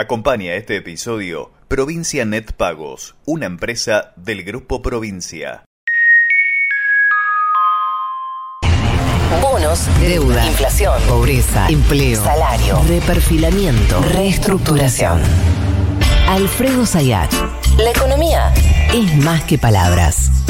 Acompaña 0.00 0.54
este 0.54 0.76
episodio 0.76 1.50
Provincia 1.66 2.24
Net 2.24 2.52
Pagos, 2.52 3.16
una 3.24 3.46
empresa 3.46 4.12
del 4.14 4.44
Grupo 4.44 4.80
Provincia. 4.80 5.64
Bonos, 9.42 9.88
deuda, 10.00 10.46
inflación, 10.46 11.02
pobreza, 11.08 11.66
empleo, 11.68 12.22
salario, 12.22 12.80
reperfilamiento, 12.86 14.00
reestructuración. 14.02 15.20
Alfredo 16.28 16.86
Sayat. 16.86 17.32
La 17.78 17.90
economía 17.90 18.54
es 18.94 19.16
más 19.24 19.42
que 19.42 19.58
palabras. 19.58 20.47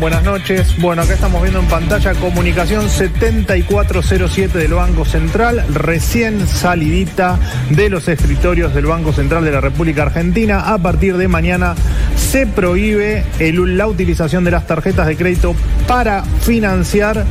Buenas 0.00 0.22
noches. 0.22 0.80
Bueno, 0.80 1.02
acá 1.02 1.14
estamos 1.14 1.42
viendo 1.42 1.58
en 1.58 1.66
pantalla 1.66 2.14
comunicación 2.14 2.88
7407 2.88 4.56
del 4.56 4.74
Banco 4.74 5.04
Central, 5.04 5.64
recién 5.74 6.46
salidita 6.46 7.36
de 7.70 7.90
los 7.90 8.06
escritorios 8.06 8.72
del 8.74 8.86
Banco 8.86 9.12
Central 9.12 9.44
de 9.44 9.50
la 9.50 9.60
República 9.60 10.02
Argentina. 10.02 10.72
A 10.72 10.78
partir 10.78 11.16
de 11.16 11.26
mañana 11.26 11.74
se 12.16 12.46
prohíbe 12.46 13.24
la 13.40 13.88
utilización 13.88 14.44
de 14.44 14.52
las 14.52 14.68
tarjetas 14.68 15.08
de 15.08 15.16
crédito 15.16 15.56
para 15.88 16.22
financiar 16.22 17.24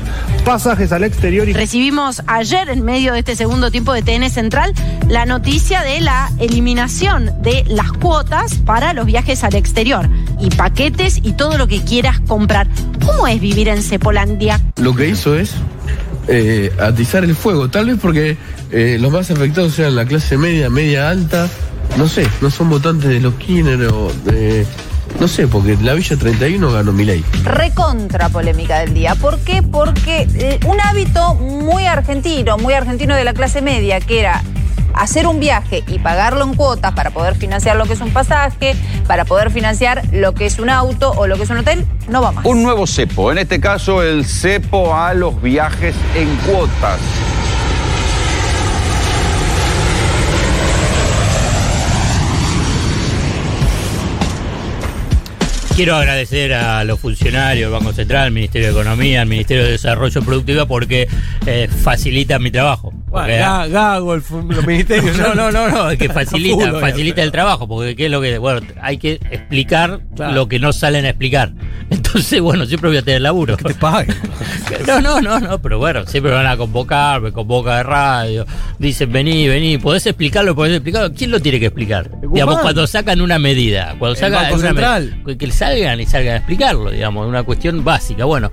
pasajes 0.44 0.92
al 0.92 1.04
exterior 1.04 1.48
y 1.48 1.54
Recibimos 1.54 2.24
ayer, 2.28 2.70
en 2.70 2.84
medio 2.84 3.14
de 3.14 3.20
este 3.20 3.36
segundo 3.36 3.72
tiempo 3.72 3.94
de 3.94 4.02
TN 4.02 4.30
Central, 4.30 4.74
la 5.08 5.26
noticia 5.26 5.84
de 5.84 6.02
la 6.02 6.32
eliminación 6.40 7.32
de 7.42 7.64
las 7.68 7.92
cuotas 7.94 8.56
para 8.56 8.94
los 8.94 9.06
viajes 9.06 9.44
al 9.44 9.56
exterior 9.56 10.10
y 10.40 10.50
paquetes 10.50 11.20
y 11.24 11.34
todo 11.34 11.58
lo 11.58 11.68
que 11.68 11.82
quieras 11.84 12.20
comprar. 12.22 12.68
¿Cómo 13.06 13.28
es 13.28 13.40
vivir 13.40 13.68
en 13.70 13.82
Cepolandia? 13.82 14.60
lo 14.82 14.96
que 14.96 15.08
hizo 15.10 15.36
es 15.36 15.54
eh, 16.28 16.72
atizar 16.80 17.24
el 17.24 17.36
fuego, 17.36 17.70
tal 17.70 17.88
vez 17.88 17.98
porque 18.02 18.38
eh, 18.72 18.98
los 19.00 19.12
más 19.12 19.32
afectados 19.32 19.74
sean 19.74 19.96
la 19.96 20.06
clase 20.06 20.38
media, 20.38 20.70
media 20.70 21.10
alta, 21.10 21.48
no 21.98 22.08
sé, 22.08 22.28
no 22.42 22.50
son 22.52 22.70
votantes 22.70 23.10
de 23.10 23.20
los 23.20 23.34
Kirchner 23.36 23.82
o 23.88 24.12
de, 24.26 24.66
no 25.20 25.28
sé, 25.28 25.48
porque 25.48 25.78
la 25.82 25.94
Villa 25.94 26.16
31 26.18 26.72
ganó 26.72 26.92
Milei. 26.94 27.24
recontra 27.44 28.30
polémica 28.30 28.80
del 28.80 28.94
día. 28.94 29.16
¿Por 29.16 29.40
qué? 29.40 29.64
Porque 29.64 30.28
eh, 30.36 30.60
un 30.68 30.80
hábito 30.82 31.34
muy 31.36 31.86
argentino, 31.86 32.58
muy 32.58 32.74
argentino 32.74 33.16
de 33.16 33.24
la 33.24 33.34
clase 33.34 33.62
media, 33.62 34.00
que 34.00 34.20
era 34.20 34.44
hacer 34.98 35.28
un 35.28 35.40
viaje 35.40 35.84
y 35.88 36.00
pagarlo 36.00 36.44
en 36.44 36.54
cuotas 36.54 36.94
para 36.94 37.12
poder 37.12 37.36
financiar 37.36 37.76
lo 37.78 37.86
que 37.86 37.94
es 37.94 38.02
un 38.02 38.12
pasaje, 38.12 38.76
para 39.08 39.26
poder 39.26 39.52
financiar 39.52 40.04
lo 40.12 40.34
que 40.34 40.46
es 40.46 40.60
un 40.60 40.70
auto 40.70 41.12
o 41.12 41.28
lo 41.28 41.38
que 41.38 41.44
es 41.44 41.50
un 41.50 41.58
hotel, 41.58 41.86
no 42.10 42.22
va 42.22 42.32
más. 42.32 42.46
Un 42.46 42.64
nuevo 42.64 42.88
cepo, 42.88 43.32
en 43.32 43.38
este 43.38 43.60
caso 43.60 44.02
el 44.02 44.26
cepo 44.26 44.96
a 44.96 45.14
los 45.14 45.42
viajes 45.42 45.96
en 46.16 46.36
cuotas. 46.38 47.00
Quiero 55.78 55.96
agradecer 55.96 56.54
a 56.56 56.84
los 56.86 57.00
funcionarios 57.00 57.70
del 57.70 57.80
Banco 57.80 57.94
Central, 57.94 58.24
al 58.24 58.32
Ministerio 58.32 58.70
de 58.70 58.74
Economía, 58.74 59.22
al 59.22 59.28
Ministerio 59.28 59.64
de 59.64 59.74
Desarrollo 59.74 60.24
Productivo 60.24 60.66
porque 60.66 61.08
eh, 61.46 61.70
facilitan 61.84 62.42
mi 62.42 62.50
trabajo. 62.50 62.92
Ga- 63.12 63.68
Gago, 63.72 64.14
el 64.16 64.22
los 64.50 64.66
ministerios. 64.66 65.18
no, 65.18 65.34
no, 65.34 65.52
no, 65.52 65.70
no, 65.70 65.90
es 65.90 65.98
que 65.98 66.10
facilita, 66.14 66.72
Full, 66.72 66.80
facilita 66.82 67.24
el 67.24 67.32
trabajo, 67.32 67.68
porque 67.68 67.96
qué 67.96 68.06
es 68.06 68.12
lo 68.12 68.22
que, 68.22 68.38
bueno, 68.38 68.62
hay 68.82 68.98
que 68.98 69.14
explicar 69.32 70.02
Claro. 70.16 70.34
lo 70.34 70.48
que 70.48 70.60
no 70.60 70.74
salen 70.74 71.06
a 71.06 71.10
explicar. 71.10 71.52
Entonces, 71.90 72.42
bueno, 72.42 72.66
siempre 72.66 72.90
voy 72.90 72.98
a 72.98 73.02
tener 73.02 73.22
laburo. 73.22 73.56
Que 73.58 73.64
te 73.66 73.74
paguen. 73.76 74.16
No, 74.86 75.00
no, 75.02 75.22
no, 75.22 75.40
no, 75.40 75.60
pero 75.60 75.78
bueno, 75.80 76.06
siempre 76.06 76.32
me 76.32 76.38
van 76.38 76.48
a 76.48 76.58
convocar, 76.58 77.22
me 77.22 77.32
convoca 77.32 77.78
de 77.78 77.84
radio, 77.84 78.46
dicen 78.80 79.12
vení, 79.12 79.48
vení, 79.48 79.78
podés 79.78 80.06
explicarlo, 80.06 80.54
podés 80.56 80.74
explicarlo. 80.74 81.14
¿Quién 81.14 81.32
lo 81.32 81.40
tiene 81.42 81.60
que 81.60 81.68
explicar? 81.68 82.10
Digamos, 82.32 82.60
cuando 82.60 82.86
sacan 82.88 83.22
una 83.22 83.40
medida, 83.40 83.96
cuando 84.00 84.16
sacan 84.16 84.54
una 84.54 84.68
Central. 84.68 85.22
me- 85.26 85.38
que 85.38 85.52
salgan 85.52 86.00
y 86.02 86.06
salgan 86.06 86.34
a 86.34 86.38
explicarlo, 86.38 86.90
digamos, 86.92 87.28
una 87.28 87.44
cuestión 87.44 87.84
básica. 87.84 88.26
Bueno, 88.26 88.52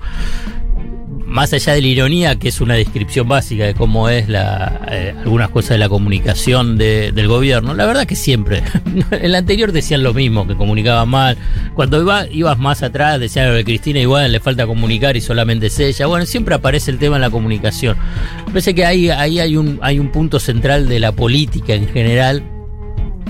más 1.35 1.51
allá 1.53 1.73
de 1.73 1.81
la 1.81 1.87
ironía, 1.87 2.35
que 2.39 2.47
es 2.47 2.61
una 2.61 2.75
descripción 2.75 3.27
básica 3.27 3.65
de 3.65 3.73
cómo 3.73 4.07
es 4.09 4.29
la, 4.29 4.81
eh, 4.89 5.13
algunas 5.19 5.49
cosas 5.49 5.71
de 5.71 5.77
la 5.79 5.89
comunicación 5.89 6.77
de- 6.77 7.11
del 7.11 7.27
gobierno, 7.27 7.73
la 7.73 7.85
verdad 7.85 8.07
que 8.07 8.15
siempre, 8.15 8.63
en 9.11 9.31
la 9.31 9.39
anterior 9.39 9.71
decían 9.73 10.01
lo 10.01 10.13
mismo, 10.13 10.47
que 10.47 10.55
comunicaban 10.55 11.09
mal, 11.09 11.37
cuando 11.73 12.01
iba- 12.01 12.25
ibas 12.31 12.57
más 12.57 12.81
atrás 12.83 13.19
decían 13.19 13.47
lo 13.49 13.53
de 13.53 13.65
Cristina 13.65 13.99
igual 13.99 14.31
le 14.31 14.39
falta 14.39 14.65
comunicar 14.65 15.17
y 15.17 15.21
solamente 15.21 15.67
es 15.67 15.77
ella, 15.79 16.07
bueno, 16.07 16.25
siempre 16.25 16.55
aparece 16.55 16.89
el 16.89 16.97
tema 16.99 17.17
en 17.17 17.21
la 17.21 17.29
comunicación. 17.29 17.97
Me 18.45 18.53
parece 18.53 18.73
que 18.73 18.85
ahí, 18.85 19.09
ahí 19.09 19.39
hay, 19.39 19.57
un, 19.57 19.77
hay 19.81 19.99
un 19.99 20.11
punto 20.13 20.39
central 20.39 20.87
de 20.87 20.99
la 21.01 21.11
política 21.11 21.73
en 21.73 21.87
general 21.89 22.43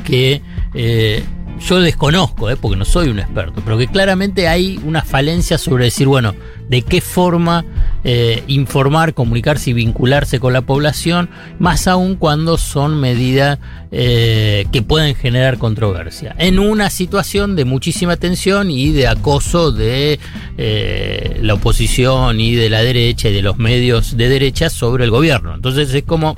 que 0.03 0.41
eh, 0.75 1.23
yo 1.67 1.79
desconozco, 1.79 2.49
eh, 2.49 2.57
porque 2.57 2.77
no 2.77 2.85
soy 2.85 3.09
un 3.09 3.19
experto, 3.19 3.61
pero 3.63 3.77
que 3.77 3.87
claramente 3.87 4.47
hay 4.47 4.79
una 4.85 5.01
falencia 5.01 5.57
sobre 5.57 5.85
decir, 5.85 6.05
bueno, 6.07 6.35
de 6.69 6.81
qué 6.81 7.01
forma 7.01 7.63
eh, 8.07 8.43
informar, 8.47 9.15
comunicarse 9.15 9.71
y 9.71 9.73
vincularse 9.73 10.39
con 10.39 10.53
la 10.53 10.61
población, 10.61 11.27
más 11.57 11.87
aún 11.87 12.15
cuando 12.15 12.57
son 12.59 12.99
medidas 12.99 13.57
eh, 13.91 14.67
que 14.71 14.83
pueden 14.83 15.15
generar 15.15 15.57
controversia. 15.57 16.35
En 16.37 16.59
una 16.59 16.91
situación 16.91 17.55
de 17.55 17.65
muchísima 17.65 18.15
tensión 18.15 18.69
y 18.69 18.91
de 18.91 19.07
acoso 19.07 19.71
de 19.71 20.19
eh, 20.57 21.39
la 21.41 21.55
oposición 21.55 22.39
y 22.39 22.53
de 22.53 22.69
la 22.69 22.83
derecha 22.83 23.29
y 23.29 23.33
de 23.33 23.41
los 23.41 23.57
medios 23.57 24.15
de 24.15 24.29
derecha 24.29 24.69
sobre 24.69 25.03
el 25.05 25.09
gobierno. 25.09 25.55
Entonces 25.55 25.91
es 25.93 26.03
como 26.03 26.35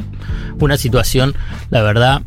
una 0.59 0.77
situación, 0.77 1.35
la 1.69 1.81
verdad, 1.81 2.21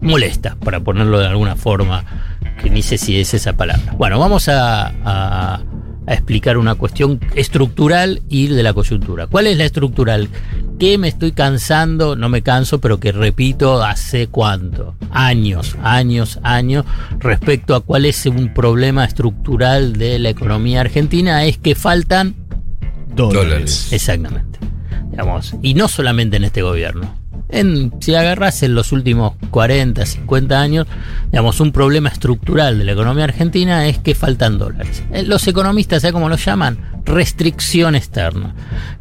molesta, 0.00 0.56
para 0.64 0.80
ponerlo 0.80 1.18
de 1.18 1.26
alguna 1.26 1.56
forma, 1.56 2.04
que 2.62 2.70
ni 2.70 2.82
sé 2.82 2.98
si 2.98 3.20
es 3.20 3.34
esa 3.34 3.54
palabra. 3.54 3.94
Bueno, 3.98 4.18
vamos 4.18 4.48
a- 4.48 5.60
a 6.10 6.14
explicar 6.14 6.58
una 6.58 6.74
cuestión 6.74 7.20
estructural 7.36 8.20
y 8.28 8.48
de 8.48 8.64
la 8.64 8.72
coyuntura. 8.72 9.28
¿Cuál 9.28 9.46
es 9.46 9.56
la 9.56 9.64
estructural? 9.64 10.28
¿Qué 10.80 10.98
me 10.98 11.06
estoy 11.06 11.30
cansando? 11.30 12.16
No 12.16 12.28
me 12.28 12.42
canso, 12.42 12.80
pero 12.80 12.98
que 12.98 13.12
repito 13.12 13.80
hace 13.80 14.26
cuánto? 14.26 14.96
Años, 15.12 15.76
años, 15.84 16.40
años, 16.42 16.84
respecto 17.20 17.76
a 17.76 17.80
cuál 17.80 18.06
es 18.06 18.26
un 18.26 18.52
problema 18.52 19.04
estructural 19.04 19.92
de 19.92 20.18
la 20.18 20.30
economía 20.30 20.80
argentina, 20.80 21.44
es 21.44 21.58
que 21.58 21.76
faltan 21.76 22.34
Dólares. 23.14 23.92
Exactamente. 23.92 24.58
Digamos, 25.10 25.54
y 25.62 25.74
no 25.74 25.86
solamente 25.86 26.38
en 26.38 26.44
este 26.44 26.62
gobierno. 26.62 27.19
Si 28.00 28.14
agarras 28.14 28.62
en 28.62 28.74
los 28.74 28.92
últimos 28.92 29.32
40, 29.50 30.06
50 30.06 30.60
años, 30.60 30.86
digamos, 31.32 31.60
un 31.60 31.72
problema 31.72 32.08
estructural 32.08 32.78
de 32.78 32.84
la 32.84 32.92
economía 32.92 33.24
argentina 33.24 33.86
es 33.88 33.98
que 33.98 34.14
faltan 34.14 34.58
dólares. 34.58 35.02
Eh, 35.12 35.24
Los 35.24 35.46
economistas, 35.48 36.02
¿sabes 36.02 36.12
cómo 36.12 36.28
lo 36.28 36.36
llaman? 36.36 36.78
Restricción 37.04 37.96
externa. 37.96 38.54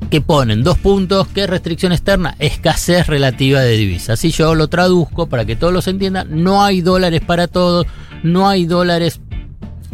Que 0.10 0.22
ponen 0.22 0.64
dos 0.64 0.80
puntos, 0.80 1.28
¿qué 1.28 1.44
es 1.44 1.50
restricción 1.50 1.92
externa? 1.92 2.36
Escasez 2.40 3.06
relativa 3.06 3.62
de 3.62 3.78
divisas. 3.78 4.20
Si 4.20 4.32
yo 4.32 4.56
lo 4.56 4.68
traduzco 4.68 5.28
para 5.28 5.46
que 5.46 5.56
todos 5.56 5.72
los 5.72 5.88
entiendan, 5.88 6.44
no 6.44 6.64
hay 6.64 6.82
dólares 6.82 7.22
para 7.22 7.48
todos, 7.48 7.86
no 8.24 8.50
hay 8.50 8.66
dólares 8.66 9.22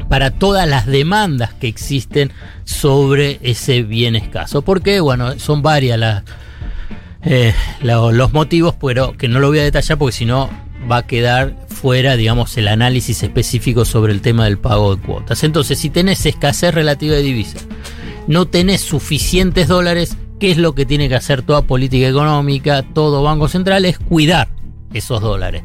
para 0.07 0.31
todas 0.31 0.67
las 0.67 0.85
demandas 0.85 1.53
que 1.53 1.67
existen 1.67 2.31
sobre 2.63 3.39
ese 3.41 3.83
bien 3.83 4.15
escaso. 4.15 4.61
Porque, 4.61 5.01
bueno, 5.01 5.37
son 5.39 5.61
varias 5.61 5.99
las, 5.99 6.23
eh, 7.25 7.53
lo- 7.81 8.11
los 8.11 8.33
motivos, 8.33 8.75
pero 8.79 9.13
que 9.17 9.27
no 9.27 9.39
lo 9.39 9.47
voy 9.49 9.59
a 9.59 9.63
detallar 9.63 9.97
porque 9.97 10.15
si 10.15 10.25
no 10.25 10.49
va 10.89 10.97
a 10.97 11.07
quedar 11.07 11.55
fuera, 11.69 12.15
digamos, 12.15 12.57
el 12.57 12.67
análisis 12.67 13.23
específico 13.23 13.85
sobre 13.85 14.13
el 14.13 14.21
tema 14.21 14.45
del 14.45 14.57
pago 14.57 14.95
de 14.95 15.01
cuotas. 15.01 15.43
Entonces, 15.43 15.79
si 15.79 15.89
tenés 15.89 16.25
escasez 16.25 16.73
relativa 16.73 17.15
de 17.15 17.23
divisas, 17.23 17.65
no 18.27 18.45
tenés 18.45 18.81
suficientes 18.81 19.67
dólares, 19.67 20.17
¿qué 20.39 20.51
es 20.51 20.57
lo 20.57 20.73
que 20.75 20.85
tiene 20.85 21.09
que 21.09 21.15
hacer 21.15 21.41
toda 21.41 21.63
política 21.63 22.07
económica, 22.07 22.83
todo 22.83 23.23
Banco 23.23 23.47
Central? 23.47 23.85
Es 23.85 23.99
cuidar 23.99 24.47
esos 24.93 25.21
dólares 25.21 25.63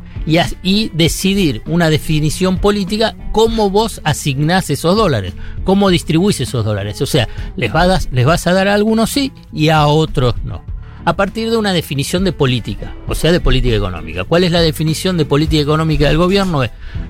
y, 0.63 0.89
decidir 0.95 1.63
una 1.67 1.89
definición 1.89 2.59
política 2.59 3.15
cómo 3.33 3.71
vos 3.71 4.01
asignás 4.05 4.71
esos 4.71 4.97
dólares, 4.97 5.35
cómo 5.65 5.89
distribuís 5.91 6.41
esos 6.41 6.65
dólares. 6.65 7.01
O 7.01 7.07
sea, 7.07 7.29
les 7.57 7.73
vas 7.73 8.47
a 8.47 8.53
dar 8.53 8.69
a 8.69 8.75
algunos 8.75 9.11
sí 9.11 9.33
y 9.53 9.69
a 9.69 9.87
otros 9.87 10.35
no. 10.45 10.63
A 11.05 11.17
partir 11.17 11.51
de 11.51 11.57
una 11.57 11.73
definición 11.73 12.25
de 12.25 12.33
política, 12.33 12.95
o 13.07 13.15
sea, 13.15 13.33
de 13.33 13.41
política 13.41 13.75
económica. 13.75 14.25
¿Cuál 14.25 14.45
es 14.45 14.53
la 14.53 14.61
definición 14.61 15.17
de 15.17 15.25
política 15.25 15.63
económica 15.63 16.09
del 16.09 16.19
gobierno? 16.19 16.63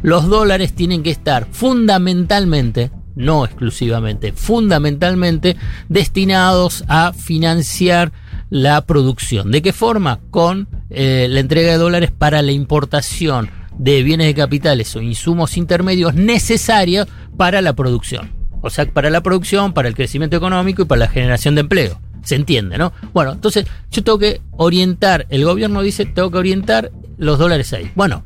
Los 0.02 0.28
dólares 0.28 0.74
tienen 0.74 1.02
que 1.02 1.10
estar 1.10 1.46
fundamentalmente, 1.50 2.92
no 3.16 3.44
exclusivamente, 3.44 4.32
fundamentalmente 4.32 5.56
destinados 5.88 6.84
a 6.86 7.12
financiar 7.12 8.12
la 8.48 8.86
producción. 8.86 9.50
¿De 9.50 9.62
qué 9.62 9.72
forma? 9.72 10.20
Con 10.30 10.68
eh, 10.90 11.26
la 11.28 11.40
entrega 11.40 11.72
de 11.72 11.78
dólares 11.78 12.10
para 12.16 12.42
la 12.42 12.52
importación 12.52 13.50
de 13.76 14.02
bienes 14.02 14.26
de 14.26 14.34
capitales 14.34 14.94
o 14.94 15.00
insumos 15.00 15.56
intermedios 15.56 16.14
necesarios 16.14 17.08
para 17.36 17.60
la 17.62 17.72
producción. 17.72 18.32
O 18.60 18.70
sea, 18.70 18.86
para 18.86 19.10
la 19.10 19.22
producción, 19.22 19.72
para 19.72 19.88
el 19.88 19.94
crecimiento 19.94 20.36
económico 20.36 20.82
y 20.82 20.84
para 20.84 21.00
la 21.00 21.08
generación 21.08 21.54
de 21.54 21.62
empleo. 21.62 22.00
Se 22.22 22.34
entiende, 22.34 22.78
¿no? 22.78 22.92
Bueno, 23.12 23.32
entonces 23.32 23.66
yo 23.90 24.04
tengo 24.04 24.18
que 24.18 24.40
orientar, 24.52 25.26
el 25.30 25.44
gobierno 25.44 25.82
dice, 25.82 26.06
tengo 26.06 26.30
que 26.30 26.38
orientar 26.38 26.90
los 27.18 27.38
dólares 27.38 27.72
ahí. 27.72 27.90
Bueno, 27.94 28.24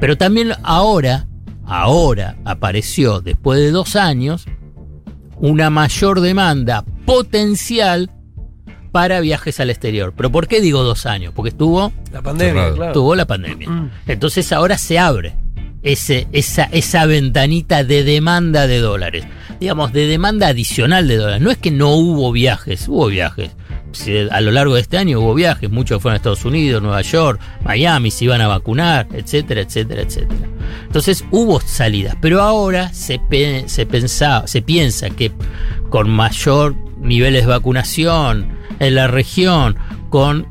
pero 0.00 0.16
también 0.16 0.52
ahora, 0.62 1.26
ahora 1.66 2.36
apareció, 2.44 3.20
después 3.20 3.60
de 3.60 3.70
dos 3.70 3.96
años, 3.96 4.46
una 5.36 5.70
mayor 5.70 6.20
demanda 6.20 6.84
potencial 7.06 8.10
para 8.92 9.20
viajes 9.20 9.58
al 9.60 9.70
exterior. 9.70 10.12
¿Pero 10.16 10.30
por 10.30 10.46
qué 10.46 10.60
digo 10.60 10.82
dos 10.82 11.04
años? 11.06 11.32
Porque 11.34 11.48
estuvo, 11.48 11.92
La 12.12 12.22
pandemia, 12.22 12.72
claro. 12.74 12.92
tuvo 12.92 13.14
la 13.16 13.26
pandemia. 13.26 13.68
Mm. 13.68 13.90
Entonces 14.06 14.52
ahora 14.52 14.78
se 14.78 14.98
abre 14.98 15.34
esa, 15.84 17.06
ventanita 17.06 17.84
de 17.84 18.02
demanda 18.04 18.66
de 18.66 18.78
dólares. 18.78 19.24
Digamos, 19.60 19.92
de 19.92 20.06
demanda 20.06 20.48
adicional 20.48 21.06
de 21.06 21.16
dólares. 21.16 21.42
No 21.42 21.50
es 21.50 21.58
que 21.58 21.70
no 21.70 21.94
hubo 21.94 22.32
viajes, 22.32 22.88
hubo 22.88 23.06
viajes. 23.06 23.50
A 24.32 24.40
lo 24.40 24.50
largo 24.50 24.74
de 24.74 24.80
este 24.80 24.98
año 24.98 25.20
hubo 25.20 25.34
viajes, 25.34 25.70
muchos 25.70 26.02
fueron 26.02 26.14
a 26.14 26.16
Estados 26.16 26.44
Unidos, 26.44 26.82
Nueva 26.82 27.02
York, 27.02 27.40
Miami, 27.62 28.10
se 28.10 28.24
iban 28.24 28.40
a 28.40 28.48
vacunar, 28.48 29.06
etcétera, 29.12 29.60
etcétera, 29.60 30.02
etcétera. 30.02 30.48
Entonces 30.84 31.24
hubo 31.30 31.60
salidas, 31.60 32.16
pero 32.20 32.42
ahora 32.42 32.92
se, 32.92 33.20
se 33.66 34.62
piensa 34.62 35.10
que 35.10 35.30
con 35.90 36.10
mayor 36.10 36.74
niveles 37.00 37.42
de 37.42 37.50
vacunación 37.50 38.48
en 38.80 38.94
la 38.96 39.06
región, 39.06 39.76
con 40.10 40.48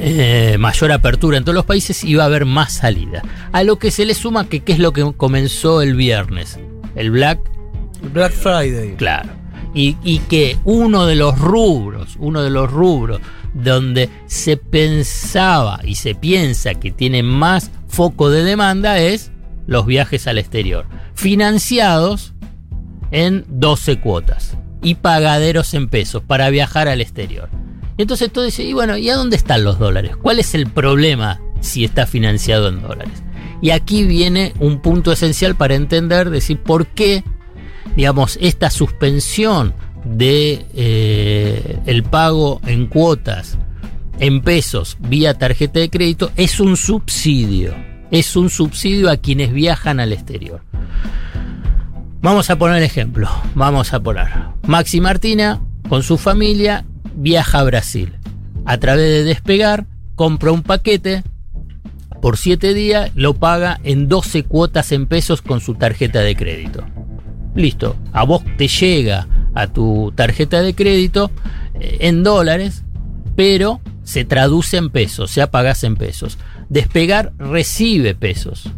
eh, 0.00 0.56
mayor 0.58 0.92
apertura 0.92 1.38
en 1.38 1.44
todos 1.44 1.54
los 1.54 1.64
países 1.64 2.04
y 2.04 2.14
va 2.14 2.24
a 2.24 2.26
haber 2.26 2.44
más 2.44 2.74
salida. 2.74 3.22
A 3.52 3.62
lo 3.62 3.78
que 3.78 3.90
se 3.90 4.04
le 4.04 4.14
suma 4.14 4.48
que 4.48 4.60
qué 4.60 4.72
es 4.72 4.78
lo 4.78 4.92
que 4.92 5.12
comenzó 5.16 5.82
el 5.82 5.94
viernes, 5.94 6.58
el 6.94 7.10
Black, 7.10 7.40
Black 8.12 8.32
Friday. 8.32 8.94
claro. 8.96 9.30
Y, 9.74 9.96
y 10.02 10.20
que 10.20 10.56
uno 10.64 11.04
de 11.04 11.16
los 11.16 11.38
rubros, 11.38 12.16
uno 12.18 12.42
de 12.42 12.48
los 12.48 12.70
rubros 12.70 13.20
donde 13.52 14.08
se 14.26 14.56
pensaba 14.56 15.80
y 15.84 15.96
se 15.96 16.14
piensa 16.14 16.74
que 16.74 16.90
tiene 16.90 17.22
más 17.22 17.70
foco 17.86 18.30
de 18.30 18.42
demanda 18.42 18.98
es 18.98 19.32
los 19.66 19.84
viajes 19.86 20.26
al 20.26 20.38
exterior, 20.38 20.86
financiados 21.14 22.34
en 23.10 23.44
12 23.48 24.00
cuotas 24.00 24.56
y 24.82 24.96
pagaderos 24.96 25.74
en 25.74 25.88
pesos 25.88 26.22
para 26.22 26.50
viajar 26.50 26.88
al 26.88 27.00
exterior. 27.00 27.48
Y 27.96 28.02
entonces 28.02 28.30
tú 28.30 28.42
dices, 28.42 28.66
y 28.66 28.72
bueno, 28.72 28.96
¿y 28.96 29.08
a 29.08 29.16
dónde 29.16 29.36
están 29.36 29.64
los 29.64 29.78
dólares? 29.78 30.16
¿Cuál 30.16 30.38
es 30.38 30.54
el 30.54 30.66
problema 30.66 31.40
si 31.60 31.84
está 31.84 32.06
financiado 32.06 32.68
en 32.68 32.82
dólares? 32.82 33.22
Y 33.62 33.70
aquí 33.70 34.04
viene 34.04 34.52
un 34.60 34.80
punto 34.80 35.12
esencial 35.12 35.56
para 35.56 35.74
entender, 35.74 36.30
decir, 36.30 36.58
por 36.58 36.86
qué, 36.88 37.24
digamos, 37.96 38.38
esta 38.40 38.70
suspensión 38.70 39.74
de 40.04 40.66
eh, 40.74 41.78
el 41.86 42.02
pago 42.02 42.60
en 42.66 42.86
cuotas 42.86 43.58
en 44.18 44.40
pesos 44.40 44.96
vía 45.00 45.34
tarjeta 45.34 45.80
de 45.80 45.90
crédito 45.90 46.30
es 46.36 46.60
un 46.60 46.76
subsidio. 46.76 47.74
Es 48.10 48.36
un 48.36 48.50
subsidio 48.50 49.10
a 49.10 49.16
quienes 49.16 49.52
viajan 49.52 50.00
al 50.00 50.12
exterior. 50.12 50.62
Vamos 52.22 52.50
a 52.50 52.56
poner 52.56 52.82
ejemplo. 52.82 53.28
Vamos 53.54 53.92
a 53.92 54.00
poner. 54.00 54.28
Maxi 54.66 55.00
Martina, 55.00 55.60
con 55.88 56.02
su 56.02 56.18
familia, 56.18 56.84
viaja 57.16 57.60
a 57.60 57.64
Brasil. 57.64 58.12
A 58.64 58.78
través 58.78 59.04
de 59.04 59.24
Despegar, 59.24 59.86
compra 60.14 60.52
un 60.52 60.62
paquete 60.62 61.24
por 62.20 62.36
7 62.36 62.74
días, 62.74 63.10
lo 63.14 63.34
paga 63.34 63.80
en 63.84 64.08
12 64.08 64.44
cuotas 64.44 64.92
en 64.92 65.06
pesos 65.06 65.42
con 65.42 65.60
su 65.60 65.74
tarjeta 65.74 66.20
de 66.20 66.34
crédito. 66.34 66.84
Listo, 67.54 67.96
a 68.12 68.24
vos 68.24 68.42
te 68.56 68.68
llega 68.68 69.28
a 69.54 69.68
tu 69.68 70.12
tarjeta 70.14 70.62
de 70.62 70.74
crédito 70.74 71.30
eh, 71.74 71.98
en 72.00 72.22
dólares, 72.22 72.84
pero 73.34 73.80
se 74.02 74.24
traduce 74.24 74.76
en 74.76 74.90
pesos, 74.90 75.30
o 75.30 75.32
sea, 75.32 75.50
pagas 75.50 75.84
en 75.84 75.96
pesos. 75.96 76.38
Despegar 76.68 77.32
recibe 77.38 78.14
pesos. 78.14 78.70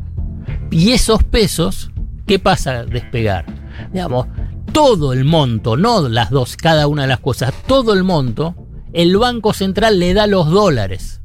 Y 0.71 0.93
esos 0.93 1.25
pesos, 1.25 1.91
¿qué 2.27 2.39
pasa 2.39 2.81
al 2.81 2.91
despegar? 2.91 3.47
Digamos, 3.93 4.27
todo 4.79 5.13
el 5.13 5.25
monto, 5.25 5.77
no 5.77 6.09
las 6.09 6.31
dos, 6.31 6.57
cada 6.57 6.87
una 6.87 7.03
de 7.03 7.09
las 7.09 7.19
cosas, 7.19 7.53
todo 7.67 7.93
el 7.95 8.05
monto, 8.05 8.55
el 8.93 9.17
Banco 9.17 9.53
Central 9.53 9.99
le 9.99 10.15
da 10.15 10.29
los 10.29 10.49
dólares 10.49 11.21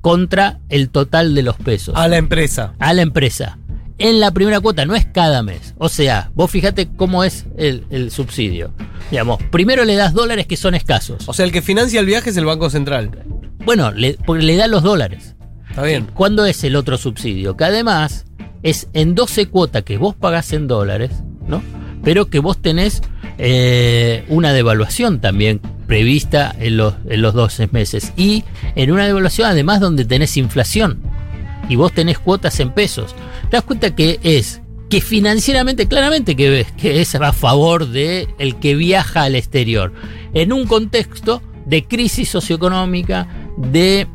contra 0.00 0.58
el 0.70 0.90
total 0.90 1.36
de 1.36 1.44
los 1.44 1.54
pesos 1.54 1.94
A 1.96 2.08
la 2.08 2.16
empresa. 2.16 2.74
a 2.80 2.92
la 2.94 3.02
empresa. 3.02 3.58
En 3.98 4.18
la 4.18 4.32
primera 4.32 4.58
cuota, 4.58 4.86
no 4.86 4.96
es 4.96 5.06
cada 5.06 5.44
mes. 5.44 5.74
O 5.78 5.88
sea, 5.88 6.32
vos 6.34 6.50
fíjate 6.50 6.88
cómo 6.96 7.22
es 7.22 7.46
el, 7.56 7.84
el 7.90 8.10
subsidio. 8.10 8.72
Digamos, 9.12 9.40
primero 9.52 9.84
le 9.84 9.94
das 9.94 10.12
dólares 10.12 10.48
que 10.48 10.56
son 10.56 10.74
escasos. 10.74 11.28
O 11.28 11.32
sea, 11.32 11.44
el 11.44 11.52
que 11.52 11.62
financia 11.62 12.00
el 12.00 12.06
viaje 12.06 12.30
es 12.30 12.36
el 12.36 12.44
Banco 12.44 12.70
Central. 12.70 13.10
Bueno, 13.64 13.92
le, 13.92 14.14
porque 14.26 14.42
le 14.42 14.56
da 14.56 14.66
los 14.66 14.82
dólares. 14.82 15.36
Está 15.68 15.84
bien. 15.84 16.08
¿Cuándo 16.12 16.44
es 16.44 16.64
el 16.64 16.74
otro 16.74 16.98
subsidio? 16.98 17.56
Que 17.56 17.64
además 17.64 18.24
es 18.64 18.88
en 18.94 19.14
12 19.14 19.46
cuotas 19.46 19.84
que 19.84 19.96
vos 19.96 20.16
pagás 20.16 20.52
en 20.54 20.66
dólares, 20.66 21.12
¿no? 21.46 21.62
Pero 22.02 22.30
que 22.30 22.38
vos 22.38 22.58
tenés 22.58 23.02
eh, 23.38 24.24
una 24.28 24.52
devaluación 24.52 25.20
también 25.20 25.60
prevista 25.86 26.54
en 26.58 26.76
los, 26.76 26.94
en 27.08 27.22
los 27.22 27.34
12 27.34 27.68
meses. 27.72 28.12
Y 28.16 28.44
en 28.74 28.92
una 28.92 29.06
devaluación 29.06 29.48
además 29.48 29.80
donde 29.80 30.04
tenés 30.04 30.36
inflación. 30.36 31.00
Y 31.68 31.76
vos 31.76 31.92
tenés 31.92 32.18
cuotas 32.18 32.60
en 32.60 32.72
pesos. 32.72 33.14
Te 33.50 33.56
das 33.56 33.64
cuenta 33.64 33.94
que 33.94 34.18
es 34.22 34.60
que 34.90 35.00
financieramente, 35.00 35.86
claramente 35.86 36.34
que 36.34 36.50
ves 36.50 36.72
que 36.72 37.00
es 37.00 37.14
a 37.14 37.32
favor 37.32 37.86
de 37.86 38.28
el 38.38 38.56
que 38.56 38.74
viaja 38.74 39.22
al 39.22 39.36
exterior. 39.36 39.92
En 40.34 40.52
un 40.52 40.66
contexto 40.66 41.42
de 41.64 41.84
crisis 41.84 42.28
socioeconómica, 42.28 43.28
de 43.56 44.08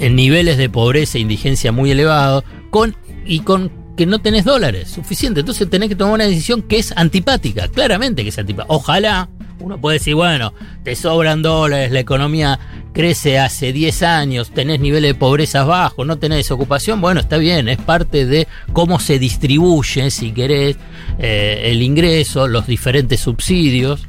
niveles 0.00 0.58
de 0.58 0.68
pobreza 0.68 1.18
e 1.18 1.20
indigencia 1.20 1.70
muy 1.70 1.92
elevados, 1.92 2.44
con, 2.70 2.96
y 3.24 3.40
con 3.40 3.70
que 3.96 4.06
no 4.06 4.20
tenés 4.20 4.44
dólares 4.44 4.90
suficiente. 4.90 5.40
Entonces 5.40 5.68
tenés 5.68 5.88
que 5.88 5.96
tomar 5.96 6.14
una 6.14 6.24
decisión 6.24 6.62
que 6.62 6.78
es 6.78 6.92
antipática, 6.96 7.68
claramente 7.68 8.22
que 8.22 8.28
es 8.28 8.38
antipática. 8.38 8.72
Ojalá 8.72 9.28
uno 9.58 9.80
puede 9.80 9.98
decir, 9.98 10.14
bueno, 10.14 10.52
te 10.84 10.94
sobran 10.94 11.42
dólares, 11.42 11.90
la 11.90 12.00
economía 12.00 12.58
crece 12.92 13.38
hace 13.38 13.72
10 13.72 14.02
años, 14.02 14.50
tenés 14.50 14.80
niveles 14.80 15.12
de 15.12 15.18
pobreza 15.18 15.64
bajos, 15.64 16.06
no 16.06 16.18
tenés 16.18 16.38
desocupación, 16.38 17.00
bueno, 17.00 17.20
está 17.20 17.38
bien, 17.38 17.68
es 17.68 17.78
parte 17.78 18.26
de 18.26 18.46
cómo 18.72 19.00
se 19.00 19.18
distribuye, 19.18 20.10
si 20.10 20.32
querés, 20.32 20.76
eh, 21.18 21.62
el 21.64 21.82
ingreso, 21.82 22.48
los 22.48 22.66
diferentes 22.66 23.20
subsidios. 23.20 24.04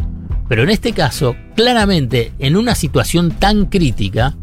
Pero 0.50 0.63
en 0.63 0.69
este 0.69 0.94
caso, 0.94 1.36
claramente, 1.56 2.34
en 2.39 2.56
una 2.56 2.75
situación 2.75 3.32
tan 3.32 3.65
crítica, 3.65 4.36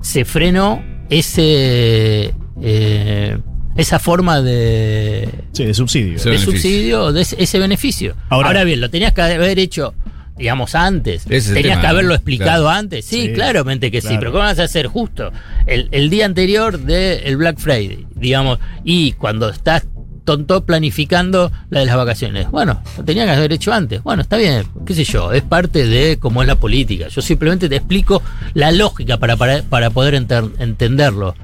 se 0.00 0.24
frenó 0.24 0.82
ese 1.10 2.34
eh, 2.60 3.38
esa 3.76 3.98
forma 3.98 4.40
de, 4.42 5.28
Sí, 5.52 5.64
de 5.64 5.74
subsidio. 5.74 6.18
De 6.18 6.24
beneficio. 6.24 6.52
subsidio, 6.52 7.12
de 7.12 7.22
ese, 7.22 7.36
ese 7.42 7.58
beneficio. 7.58 8.14
Ahora- 8.28 8.48
Ahora, 8.48 8.64
bien, 8.64 8.80
lo 8.80 8.90
tenías 8.90 9.12
que 9.12 9.22
haber 9.22 9.58
hecho, 9.58 9.94
digamos, 10.36 10.74
antes. 10.74 11.24
Tenías 11.24 11.52
tema, 11.52 11.80
que 11.80 11.86
haberlo 11.86 12.14
explicado 12.14 12.64
Claro. 12.64 12.68
antes. 12.78 13.04
Sí, 13.04 13.28
Sí, 13.28 13.32
claramente 13.32 13.90
que 13.90 14.00
sí, 14.00 14.16
pero 14.18 14.32
¿cómo 14.32 14.44
vas 14.44 14.58
a 14.58 14.64
hacer 14.64 14.86
justo? 14.86 15.32
El, 15.66 15.88
el 15.92 16.10
día 16.10 16.26
anterior 16.26 16.78
del 16.78 17.36
Black 17.36 17.58
Friday, 17.58 18.06
digamos, 18.14 18.58
y 18.84 19.12
cuando 19.12 19.48
estás 19.48 19.86
tonto 20.24 20.64
planificando 20.64 21.50
la 21.70 21.80
de 21.80 21.86
las 21.86 21.96
vacaciones. 21.96 22.48
Bueno, 22.52 22.80
lo 22.96 23.04
tenía 23.04 23.24
que 23.24 23.32
haber 23.32 23.52
hecho 23.52 23.72
antes. 23.72 24.04
Bueno, 24.04 24.22
está 24.22 24.36
bien, 24.36 24.64
qué 24.86 24.94
sé 24.94 25.02
yo, 25.02 25.32
es 25.32 25.42
parte 25.42 25.84
de 25.88 26.16
cómo 26.20 26.42
es 26.42 26.46
la 26.48 26.54
política. 26.54 27.08
Yo 27.08 27.20
simplemente 27.20 27.68
te 27.68 27.74
explico 27.74 28.22
la 28.54 28.70
lógica 28.70 29.16
para, 29.16 29.36
para, 29.36 29.62
para 29.64 29.90
poder 29.90 30.14
enter- 30.14 30.52
entenderlo. 30.60 31.34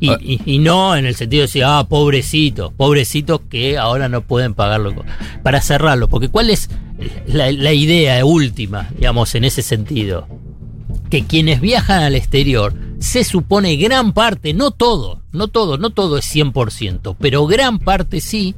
Y, 0.00 0.08
Ah. 0.10 0.18
y- 0.20 0.40
y 0.44 0.58
no 0.58 0.96
en 0.96 1.06
el 1.06 1.14
sentido 1.14 1.42
de 1.42 1.46
decir, 1.46 1.64
ah, 1.64 1.86
pobrecito, 1.88 2.72
pobrecito 2.72 3.48
que 3.48 3.78
ahora 3.78 4.08
no 4.08 4.22
pueden 4.22 4.54
pagarlo. 4.54 4.94
Para 5.42 5.60
cerrarlo, 5.60 6.08
porque 6.08 6.28
¿cuál 6.28 6.50
es 6.50 6.68
la, 7.26 7.50
la 7.52 7.72
idea 7.72 8.24
última, 8.24 8.88
digamos, 8.96 9.34
en 9.34 9.44
ese 9.44 9.62
sentido? 9.62 10.26
que 11.10 11.24
quienes 11.26 11.60
viajan 11.60 12.02
al 12.02 12.14
exterior 12.14 12.72
se 12.98 13.22
supone 13.22 13.76
gran 13.76 14.14
parte, 14.14 14.54
no 14.54 14.70
todo, 14.70 15.20
no 15.32 15.48
todo, 15.48 15.76
no 15.76 15.90
todo 15.90 16.16
es 16.16 16.24
100%, 16.24 17.16
pero 17.20 17.46
gran 17.46 17.78
parte 17.78 18.20
sí, 18.22 18.54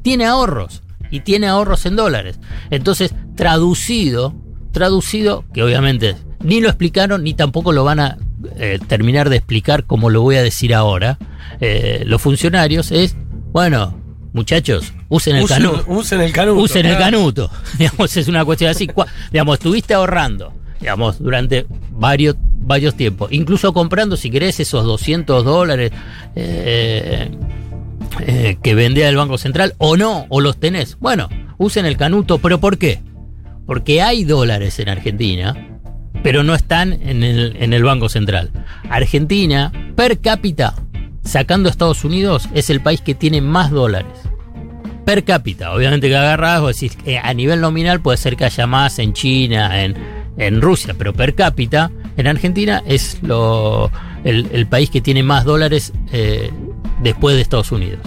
tiene 0.00 0.24
ahorros 0.24 0.82
y 1.10 1.20
tiene 1.20 1.48
ahorros 1.48 1.84
en 1.84 1.96
dólares. 1.96 2.40
Entonces, 2.70 3.14
traducido, 3.36 4.34
traducido, 4.72 5.44
que 5.52 5.62
obviamente 5.62 6.16
ni 6.42 6.60
lo 6.60 6.68
explicaron 6.68 7.22
ni 7.24 7.34
tampoco 7.34 7.72
lo 7.72 7.84
van 7.84 8.00
a 8.00 8.18
eh, 8.56 8.78
terminar 8.88 9.30
de 9.30 9.36
explicar 9.36 9.84
como 9.84 10.10
lo 10.10 10.22
voy 10.22 10.36
a 10.36 10.42
decir 10.42 10.74
ahora, 10.74 11.18
eh, 11.60 12.02
los 12.06 12.20
funcionarios, 12.22 12.90
es, 12.92 13.16
bueno, 13.52 13.96
muchachos, 14.32 14.92
usen 15.08 15.36
el 15.36 15.44
Usen, 15.44 15.56
canuto. 15.62 15.84
usen 15.88 16.20
el 16.20 16.32
canuto. 16.32 16.60
Usen 16.60 16.86
el 16.86 16.98
canuto. 16.98 17.50
Digamos, 17.78 18.16
es 18.16 18.28
una 18.28 18.44
cuestión 18.44 18.70
así. 18.70 18.88
Digamos, 19.30 19.58
estuviste 19.58 19.94
ahorrando, 19.94 20.52
digamos, 20.80 21.18
durante 21.22 21.66
varios, 21.90 22.36
varios 22.38 22.94
tiempos. 22.96 23.30
Incluso 23.32 23.72
comprando, 23.72 24.16
si 24.16 24.30
querés, 24.30 24.58
esos 24.60 24.84
200 24.84 25.44
dólares. 25.44 25.92
eh, 26.34 27.30
eh, 28.20 28.58
que 28.62 28.74
vendía 28.74 29.08
el 29.08 29.16
Banco 29.16 29.38
Central 29.38 29.74
o 29.78 29.96
no, 29.96 30.26
o 30.28 30.40
los 30.40 30.58
tenés. 30.58 30.98
Bueno, 31.00 31.28
usen 31.58 31.86
el 31.86 31.96
canuto, 31.96 32.38
pero 32.38 32.60
¿por 32.60 32.76
qué? 32.78 33.00
Porque 33.66 34.02
hay 34.02 34.24
dólares 34.24 34.78
en 34.80 34.88
Argentina, 34.90 35.71
pero 36.22 36.42
no 36.42 36.54
están 36.54 36.92
en 36.92 37.22
el, 37.22 37.56
en 37.58 37.72
el 37.72 37.82
Banco 37.82 38.08
Central. 38.08 38.50
Argentina, 38.88 39.72
per 39.96 40.20
cápita, 40.20 40.74
sacando 41.24 41.68
a 41.68 41.72
Estados 41.72 42.04
Unidos, 42.04 42.48
es 42.54 42.70
el 42.70 42.80
país 42.80 43.00
que 43.00 43.14
tiene 43.14 43.40
más 43.40 43.70
dólares. 43.70 44.12
Per 45.04 45.24
cápita, 45.24 45.72
obviamente 45.72 46.08
que 46.08 46.58
vos 46.60 46.80
decís, 46.80 46.96
eh, 47.04 47.18
a 47.18 47.34
nivel 47.34 47.60
nominal 47.60 48.00
puede 48.00 48.18
ser 48.18 48.36
que 48.36 48.44
haya 48.44 48.66
más 48.66 48.98
en 48.98 49.12
China, 49.12 49.82
en, 49.82 49.96
en 50.36 50.60
Rusia, 50.60 50.94
pero 50.96 51.12
per 51.12 51.34
cápita, 51.34 51.90
en 52.16 52.26
Argentina 52.28 52.82
es 52.86 53.18
lo, 53.22 53.90
el, 54.22 54.48
el 54.52 54.66
país 54.66 54.90
que 54.90 55.00
tiene 55.00 55.22
más 55.22 55.44
dólares 55.44 55.92
eh, 56.12 56.50
después 57.02 57.34
de 57.34 57.42
Estados 57.42 57.72
Unidos. 57.72 58.00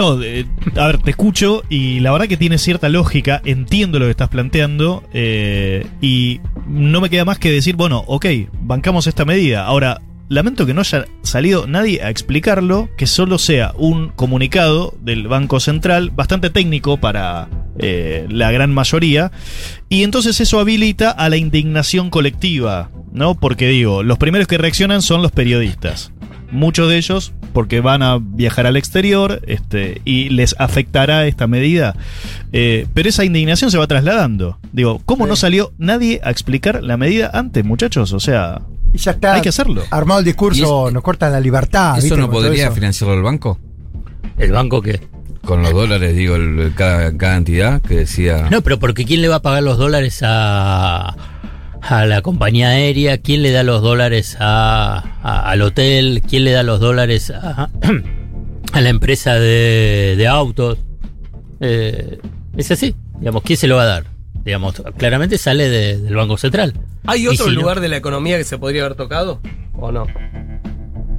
No, 0.00 0.18
eh, 0.22 0.46
a 0.76 0.86
ver, 0.86 0.96
te 0.96 1.10
escucho 1.10 1.62
y 1.68 2.00
la 2.00 2.10
verdad 2.10 2.26
que 2.26 2.38
tiene 2.38 2.56
cierta 2.56 2.88
lógica, 2.88 3.42
entiendo 3.44 3.98
lo 3.98 4.06
que 4.06 4.12
estás 4.12 4.30
planteando 4.30 5.04
eh, 5.12 5.86
y 6.00 6.40
no 6.66 7.02
me 7.02 7.10
queda 7.10 7.26
más 7.26 7.38
que 7.38 7.52
decir, 7.52 7.76
bueno, 7.76 8.02
ok, 8.06 8.24
bancamos 8.62 9.06
esta 9.06 9.26
medida. 9.26 9.66
Ahora, 9.66 10.00
lamento 10.30 10.64
que 10.64 10.72
no 10.72 10.80
haya 10.80 11.04
salido 11.20 11.66
nadie 11.66 12.02
a 12.02 12.08
explicarlo, 12.08 12.88
que 12.96 13.06
solo 13.06 13.36
sea 13.36 13.74
un 13.76 14.08
comunicado 14.08 14.94
del 15.02 15.28
Banco 15.28 15.60
Central, 15.60 16.08
bastante 16.08 16.48
técnico 16.48 16.96
para 16.96 17.50
eh, 17.78 18.26
la 18.30 18.50
gran 18.52 18.72
mayoría, 18.72 19.32
y 19.90 20.02
entonces 20.02 20.40
eso 20.40 20.60
habilita 20.60 21.10
a 21.10 21.28
la 21.28 21.36
indignación 21.36 22.08
colectiva, 22.08 22.90
¿no? 23.12 23.34
Porque 23.34 23.68
digo, 23.68 24.02
los 24.02 24.16
primeros 24.16 24.48
que 24.48 24.56
reaccionan 24.56 25.02
son 25.02 25.20
los 25.20 25.32
periodistas. 25.32 26.10
Muchos 26.52 26.88
de 26.88 26.96
ellos 26.96 27.32
porque 27.52 27.80
van 27.80 28.02
a 28.02 28.18
viajar 28.20 28.66
al 28.66 28.76
exterior 28.76 29.40
este, 29.46 30.00
y 30.04 30.28
les 30.30 30.54
afectará 30.58 31.26
esta 31.26 31.46
medida. 31.46 31.94
Eh, 32.52 32.86
pero 32.94 33.08
esa 33.08 33.24
indignación 33.24 33.70
se 33.70 33.78
va 33.78 33.86
trasladando. 33.86 34.58
Digo, 34.72 35.00
¿cómo 35.06 35.26
no 35.26 35.36
salió 35.36 35.72
nadie 35.78 36.20
a 36.24 36.30
explicar 36.30 36.82
la 36.82 36.96
medida 36.96 37.30
antes, 37.32 37.64
muchachos? 37.64 38.12
O 38.12 38.20
sea, 38.20 38.62
Y 38.92 38.98
ya 38.98 39.12
está. 39.12 39.34
hay 39.34 39.42
que 39.42 39.48
hacerlo. 39.50 39.82
Armado 39.90 40.20
el 40.20 40.26
discurso, 40.26 40.90
nos 40.90 41.02
cortan 41.02 41.32
la 41.32 41.40
libertad. 41.40 41.98
¿Eso 41.98 42.04
¿viste? 42.06 42.18
no 42.20 42.30
podría 42.30 42.64
eso. 42.66 42.74
financiarlo 42.74 43.14
el 43.16 43.22
banco? 43.22 43.58
¿El 44.38 44.52
banco 44.52 44.82
qué? 44.82 45.00
Con 45.44 45.62
los 45.62 45.72
dólares, 45.72 46.14
digo, 46.16 46.34
el- 46.36 46.72
cada, 46.74 47.16
cada 47.16 47.36
entidad 47.36 47.80
que 47.80 47.94
decía... 47.94 48.48
No, 48.50 48.60
pero 48.60 48.78
porque 48.78 49.04
¿quién 49.04 49.22
le 49.22 49.28
va 49.28 49.36
a 49.36 49.42
pagar 49.42 49.62
los 49.62 49.78
dólares 49.78 50.20
a, 50.22 51.16
a 51.82 52.06
la 52.06 52.22
compañía 52.22 52.68
aérea? 52.68 53.18
¿Quién 53.18 53.42
le 53.42 53.50
da 53.50 53.62
los 53.62 53.82
dólares 53.82 54.36
a, 54.40 54.98
a- 55.22 55.50
al 55.50 55.62
hotel? 55.62 56.22
¿Quién 56.28 56.44
le 56.44 56.52
da 56.52 56.62
los 56.62 56.80
dólares 56.80 57.30
a, 57.30 57.68
a 58.72 58.80
la 58.80 58.88
empresa 58.88 59.34
de, 59.34 60.14
de 60.16 60.26
autos? 60.28 60.78
Eh, 61.60 62.18
es 62.56 62.70
así, 62.70 62.94
digamos, 63.18 63.42
¿quién 63.42 63.56
se 63.56 63.66
lo 63.66 63.76
va 63.76 63.82
a 63.82 63.86
dar? 63.86 64.04
Digamos, 64.44 64.82
claramente 64.96 65.36
sale 65.38 65.68
de- 65.68 65.98
del 65.98 66.14
Banco 66.16 66.36
Central. 66.38 66.74
¿Hay 67.06 67.26
otro 67.26 67.46
si 67.46 67.54
no- 67.54 67.60
lugar 67.60 67.80
de 67.80 67.88
la 67.88 67.96
economía 67.96 68.36
que 68.38 68.44
se 68.44 68.58
podría 68.58 68.82
haber 68.84 68.96
tocado? 68.96 69.40
¿O 69.74 69.92
no? 69.92 70.06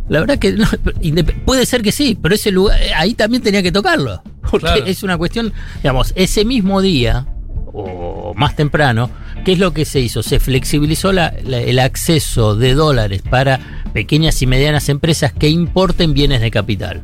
La 0.09 0.19
verdad 0.19 0.39
que 0.39 0.51
no, 0.53 0.65
puede 1.45 1.65
ser 1.65 1.81
que 1.81 1.91
sí, 1.91 2.17
pero 2.21 2.35
ese 2.35 2.51
lugar, 2.51 2.81
eh, 2.81 2.91
ahí 2.95 3.13
también 3.13 3.41
tenía 3.43 3.63
que 3.63 3.71
tocarlo. 3.71 4.21
Porque 4.41 4.65
Claro. 4.65 4.85
es 4.85 5.03
una 5.03 5.17
cuestión, 5.17 5.53
digamos, 5.77 6.11
ese 6.15 6.43
mismo 6.43 6.81
día, 6.81 7.25
o 7.73 8.33
más 8.35 8.55
temprano, 8.55 9.09
¿qué 9.43 9.53
es 9.53 9.59
lo 9.59 9.73
que 9.73 9.85
se 9.85 9.99
hizo? 9.99 10.23
Se 10.23 10.39
flexibilizó 10.39 11.11
la- 11.11 11.27
el 11.29 11.79
acceso 11.79 12.55
de 12.55 12.73
dólares 12.73 13.21
para 13.29 13.83
pequeñas 13.93 14.41
y 14.41 14.47
medianas 14.47 14.89
empresas 14.89 15.33
que 15.33 15.49
importen 15.49 16.13
bienes 16.13 16.41
de 16.41 16.51
capital. 16.51 17.03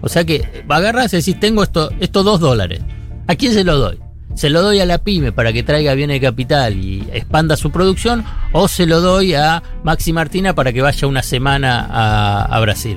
O 0.00 0.08
sea 0.08 0.24
que 0.24 0.64
agarras 0.68 1.12
y 1.14 1.16
decís, 1.18 1.38
tengo 1.40 1.62
esto, 1.62 1.90
estos 2.00 2.24
dos 2.24 2.40
dólares. 2.40 2.80
¿A 3.26 3.34
quién 3.36 3.52
se 3.54 3.64
lo 3.64 3.78
doy? 3.78 3.98
¿Se 4.34 4.50
lo 4.50 4.62
doy 4.62 4.80
a 4.80 4.86
la 4.86 4.98
pyme 4.98 5.32
para 5.32 5.52
que 5.52 5.62
traiga 5.62 5.94
bienes 5.94 6.20
de 6.20 6.26
capital 6.26 6.76
y 6.76 7.06
expanda 7.12 7.56
su 7.56 7.70
producción? 7.70 8.24
¿O 8.52 8.66
se 8.68 8.86
lo 8.86 9.00
doy 9.00 9.34
a 9.34 9.62
Maxi 9.84 10.12
Martina 10.12 10.54
para 10.54 10.72
que 10.72 10.82
vaya 10.82 11.06
una 11.06 11.22
semana 11.22 11.86
a, 11.88 12.44
a 12.44 12.60
Brasil? 12.60 12.96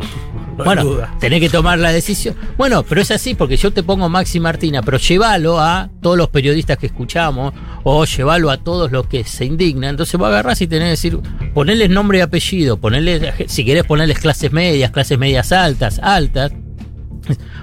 No 0.58 0.63
bueno, 0.63 0.84
duda. 0.84 1.15
tenés 1.20 1.39
que 1.39 1.50
tomar 1.50 1.77
la 1.77 1.91
decisión. 1.91 2.36
Bueno, 2.58 2.82
pero 2.82 3.00
es 3.01 3.12
así 3.12 3.36
porque 3.36 3.58
yo 3.58 3.72
te 3.72 3.84
pongo 3.84 4.10
Maxi 4.10 4.39
Martina, 4.39 4.82
pero 4.82 4.98
llévalo 4.98 5.60
a 5.60 5.89
todos 6.01 6.17
los 6.17 6.29
periodistas 6.29 6.79
que 6.79 6.88
escuchamos 6.88 7.53
o 7.84 8.03
llévalo 8.06 8.50
a 8.50 8.58
todos 8.58 8.91
los 8.91 9.06
que 9.06 9.24
se 9.24 9.46
indignan. 9.46 9.91
Entonces 9.91 10.20
vos 10.20 10.27
agarrás 10.27 10.60
y 10.62 10.67
tenés 10.67 10.86
que 10.86 10.89
decir, 10.89 11.20
ponerles 11.53 11.91
nombre 11.91 12.17
y 12.17 12.22
apellido, 12.22 12.77
ponerles, 12.77 13.22
si 13.48 13.63
querés 13.63 13.84
ponerles 13.84 14.17
clases 14.17 14.51
medias, 14.51 14.89
clases 14.89 15.20
medias 15.20 15.51
altas, 15.51 16.00
altas. 16.01 16.51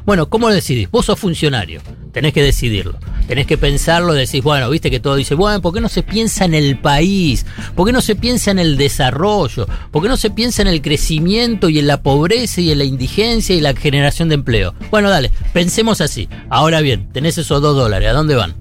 Bueno, 0.05 0.29
¿cómo 0.29 0.49
lo 0.49 0.55
decidís? 0.55 0.89
Vos 0.89 1.07
sos 1.07 1.19
funcionario, 1.19 1.81
tenés 2.15 2.33
que 2.33 2.43
decidirlo. 2.43 2.99
Tenés 3.27 3.47
que 3.47 3.59
pensarlo, 3.59 4.15
decís, 4.15 4.43
bueno, 4.43 4.71
viste 4.71 4.91
que 4.91 5.01
todo 5.01 5.17
dice, 5.17 5.35
bueno, 5.35 5.61
¿por 5.61 5.75
qué 5.75 5.81
no 5.81 5.89
se 5.89 6.03
piensa 6.03 6.45
en 6.45 6.55
el 6.55 6.79
país? 6.79 7.45
¿Por 7.75 7.87
qué 7.87 7.93
no 7.93 8.01
se 8.01 8.15
piensa 8.15 8.53
en 8.53 8.61
el 8.61 8.77
desarrollo? 8.79 9.67
¿Por 9.91 10.03
qué 10.03 10.09
no 10.09 10.17
se 10.17 10.31
piensa 10.31 10.63
en 10.63 10.69
el 10.69 10.81
crecimiento 10.81 11.69
y 11.69 11.81
en 11.81 11.89
la 11.89 12.03
pobreza 12.03 12.61
y 12.61 12.71
en 12.71 12.79
la 12.79 12.85
indigencia 12.85 13.55
y 13.55 13.61
la 13.61 13.75
generación 13.75 14.29
de 14.29 14.37
empleo? 14.37 14.75
Bueno, 14.91 15.11
dale, 15.11 15.33
pensemos 15.53 16.01
así. 16.01 16.29
Ahora 16.49 16.81
bien, 16.81 17.13
tenés 17.13 17.37
esos 17.37 17.61
dos 17.61 17.77
dólares, 17.77 18.09
¿a 18.09 18.13
dónde 18.13 18.37
van? 18.37 18.55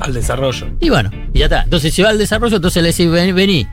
Al 0.00 0.14
desarrollo. 0.14 0.68
Y 0.80 0.88
bueno, 0.88 1.10
y 1.34 1.40
ya 1.40 1.44
está. 1.46 1.62
Entonces, 1.62 1.92
si 1.92 2.02
va 2.02 2.08
al 2.08 2.18
desarrollo, 2.18 2.56
entonces 2.56 2.82
le 2.82 2.90
decís, 2.90 3.10
vení. 3.10 3.32
vení. 3.32 3.66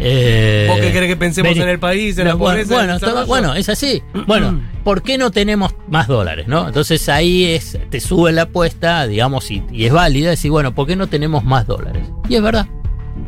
Eh, 0.00 0.66
¿Vos 0.68 0.78
qué 0.80 0.92
querés 0.92 1.08
que 1.08 1.16
pensemos 1.16 1.56
en 1.56 1.68
el 1.68 1.78
país, 1.80 2.16
en 2.18 2.26
la 2.26 2.32
No, 2.32 2.38
pobreza, 2.38 2.62
en 2.62 2.68
Bueno, 2.78 2.94
está- 2.96 3.24
bueno, 3.24 3.54
es 3.54 3.68
así. 3.68 4.02
Bueno, 4.26 4.60
¿por 4.84 5.02
qué 5.02 5.18
no 5.18 5.30
tenemos 5.32 5.74
más 5.88 6.06
dólares? 6.06 6.46
¿no? 6.46 6.68
Entonces 6.68 7.08
ahí 7.08 7.44
es, 7.46 7.76
te 7.90 8.00
sube 8.00 8.30
la 8.32 8.42
apuesta, 8.42 9.06
digamos, 9.06 9.50
y, 9.50 9.62
y 9.72 9.86
es 9.86 9.92
válida 9.92 10.30
decir, 10.30 10.50
bueno, 10.50 10.74
¿por 10.74 10.86
qué 10.86 10.94
no 10.96 11.08
tenemos 11.08 11.42
más 11.44 11.66
dólares? 11.66 12.06
Y 12.28 12.36
es 12.36 12.42
verdad. 12.42 12.66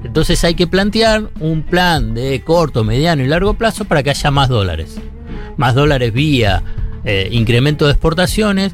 Entonces 0.04 0.42
hay 0.44 0.54
que 0.54 0.66
plantear 0.68 1.24
un 1.40 1.62
plan 1.62 2.14
de 2.14 2.40
corto, 2.42 2.84
mediano 2.84 3.22
y 3.24 3.26
largo 3.26 3.54
plazo 3.54 3.84
para 3.84 4.02
que 4.04 4.10
haya 4.10 4.30
más 4.30 4.48
dólares. 4.48 4.96
Más 5.56 5.74
dólares 5.74 6.12
vía 6.12 6.62
eh, 7.04 7.28
incremento 7.32 7.86
de 7.86 7.92
exportaciones, 7.92 8.72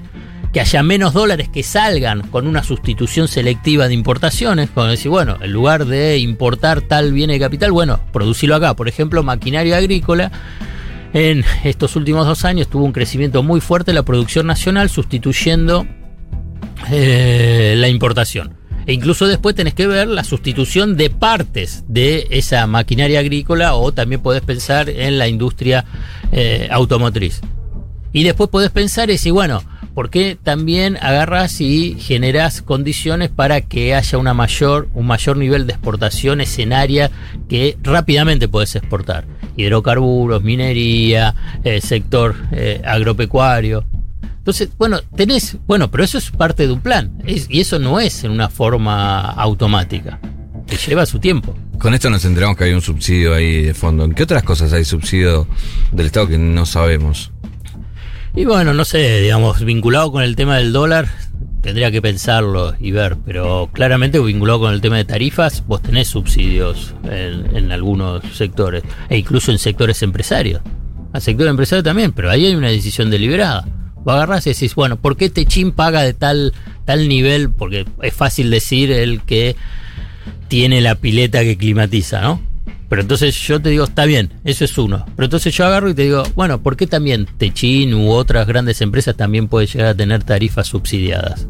que 0.57 0.61
haya 0.61 0.83
menos 0.83 1.13
dólares 1.13 1.51
que 1.51 1.63
salgan 1.63 2.23
con 2.29 2.47
una 2.47 2.65
sustitución 2.65 3.29
selectiva 3.29 3.89
de 3.89 3.93
importaciones, 3.93 4.71
como 4.71 4.87
decir, 4.87 5.11
bueno, 5.11 5.37
en 5.43 5.53
lugar 5.53 5.85
de 5.85 6.17
importar 6.17 6.81
tal 6.81 7.13
bien 7.13 7.29
de 7.29 7.39
capital, 7.39 7.73
bueno, 7.73 8.01
producirlo 8.11 8.55
acá. 8.55 8.75
Por 8.75 8.89
ejemplo, 8.89 9.23
maquinaria 9.23 9.77
agrícola. 9.77 10.33
En 11.13 11.45
estos 11.63 11.95
últimos 11.95 12.27
dos 12.27 12.47
años 12.47 12.69
tuvo 12.69 12.87
un 12.87 12.93
crecimiento 12.93 13.43
muy 13.43 13.61
fuerte 13.61 13.93
la 13.93 14.03
producción 14.03 14.47
nacional 14.47 14.89
sustituyendo 14.89 15.87
eh, 16.91 17.75
la 17.77 17.89
importación. 17.89 18.55
E 18.87 18.95
incluso 18.95 19.27
después 19.27 19.55
tenés 19.55 19.75
que 19.75 19.87
ver 19.87 20.09
la 20.09 20.25
sustitución 20.25 20.97
de 20.97 21.11
partes 21.11 21.85
de 21.87 22.29
esa 22.31 22.67
maquinaria 22.67 23.21
agrícola 23.21 23.75
o 23.75 23.93
también 23.93 24.23
podés 24.23 24.41
pensar 24.41 24.89
en 24.89 25.19
la 25.19 25.29
industria 25.29 25.85
eh, 26.33 26.67
automotriz. 26.71 27.43
Y 28.15 28.25
después 28.25 28.49
podés 28.49 28.71
pensar 28.71 29.11
y 29.11 29.13
decir, 29.13 29.33
bueno, 29.35 29.63
¿por 29.97 30.11
qué 30.11 30.37
también 30.41 30.99
agarras 30.99 31.63
y 31.63 31.97
generás 31.99 32.61
condiciones 32.61 33.31
para 33.31 33.63
que 33.63 33.95
haya 33.95 34.19
una 34.19 34.35
mayor, 34.35 34.91
un 34.93 35.07
mayor 35.07 35.39
nivel 35.39 35.67
de 35.67 35.73
exportación 35.73 36.43
escenaria 36.43 37.11
que 37.49 37.79
rápidamente 37.83 38.47
podés 38.47 38.77
exportar? 38.77 39.25
Hidrocarburos, 39.57 40.43
minería, 40.43 41.35
eh, 41.65 41.81
sector 41.81 42.37
eh, 42.53 42.83
agropecuario. 42.85 43.87
Entonces, 44.37 44.69
bueno, 44.77 45.01
tenés, 45.17 45.57
bueno, 45.67 45.91
pero 45.91 46.05
eso 46.05 46.19
es 46.19 46.31
parte 46.31 46.67
de 46.67 46.75
un 46.75 46.83
plan. 46.83 47.11
y 47.27 47.59
eso 47.59 47.79
no 47.79 47.99
es 47.99 48.23
en 48.23 48.33
una 48.33 48.51
forma 48.51 49.31
automática. 49.31 50.21
Te 50.67 50.77
lleva 50.77 51.07
su 51.07 51.19
tiempo. 51.21 51.57
Con 51.79 51.95
esto 51.95 52.11
nos 52.11 52.25
enteramos 52.27 52.59
que 52.59 52.65
hay 52.65 52.73
un 52.73 52.83
subsidio 52.83 53.35
ahí 53.35 53.63
de 53.63 53.73
fondo. 53.73 54.05
¿En 54.05 54.13
qué 54.13 54.25
otras 54.25 54.43
cosas 54.43 54.75
hay 54.75 54.85
subsidio 54.85 55.47
del 55.91 56.07
Estado 56.07 56.29
que 56.29 56.37
no 56.37 56.67
sabemos? 56.67 57.33
Y 58.37 58.45
bueno, 58.45 58.75
no 58.75 58.85
sé, 58.85 59.23
digamos, 59.23 59.65
vinculado 59.65 60.13
con 60.13 60.23
el 60.23 60.37
tema 60.37 60.59
del 60.59 60.71
dólar, 60.71 61.09
tendría 61.63 61.91
que 61.91 62.03
pensarlo 62.03 62.75
y 62.79 62.91
ver, 62.91 63.17
pero 63.25 63.71
claramente 63.73 64.19
vinculado 64.21 64.61
con 64.61 64.75
el 64.75 64.83
tema 64.83 64.99
de 64.99 65.07
tarifas, 65.07 65.67
vos 65.67 65.81
tenés 65.81 66.09
subsidios 66.09 66.95
en, 67.11 67.73
algunos 67.73 68.23
sectores, 68.37 68.83
e 69.09 69.17
incluso 69.17 69.53
en 69.53 69.59
sectores 69.59 70.03
empresarios. 70.03 70.61
Al 71.15 71.23
sector 71.23 71.49
empresario 71.49 71.83
también, 71.83 72.13
pero 72.13 72.31
ahí 72.31 72.45
hay 72.45 72.55
una 72.55 72.69
decisión 72.69 73.09
deliberada. 73.09 73.67
Vos 74.05 74.15
agarrás 74.15 74.47
y 74.47 74.51
decís, 74.51 74.75
bueno, 74.75 74.99
¿por 74.99 75.17
qué 75.17 75.31
Techín 75.31 75.73
paga 75.73 76.03
de 76.03 76.13
tal, 76.13 76.53
tal 76.85 77.09
nivel? 77.09 77.51
Porque 77.51 77.87
es 78.03 78.13
fácil 78.13 78.51
decir 78.51 78.93
el 78.93 79.23
que 79.23 79.57
tiene 80.49 80.83
la 80.83 80.97
pileta 80.97 81.41
que 81.41 81.57
climatiza, 81.57 82.21
¿no? 82.21 82.43
Pero 82.89 83.03
entonces 83.03 83.35
yo 83.35 83.61
te 83.61 83.71
digo, 83.71 83.85
está 83.85 84.05
bien, 84.05 84.33
eso 84.45 84.65
es 84.65 84.79
uno. 84.79 85.05
Pero 85.17 85.27
entonces 85.27 85.55
yo 85.55 85.67
agarro 85.67 85.91
y 85.91 85.95
te 85.95 86.03
digo, 86.03 86.23
bueno, 86.37 86.63
¿por 86.63 86.77
qué 86.77 86.87
también 86.87 87.27
Techin 87.39 87.95
u 87.95 88.11
otras 88.11 88.47
grandes 88.47 88.81
empresas 88.81 89.17
también 89.17 89.49
pueden 89.49 89.69
llegar 89.69 89.89
a 89.89 89.95
tener 89.95 90.23
tarifas 90.23 90.69
subsidiadas? 90.69 91.49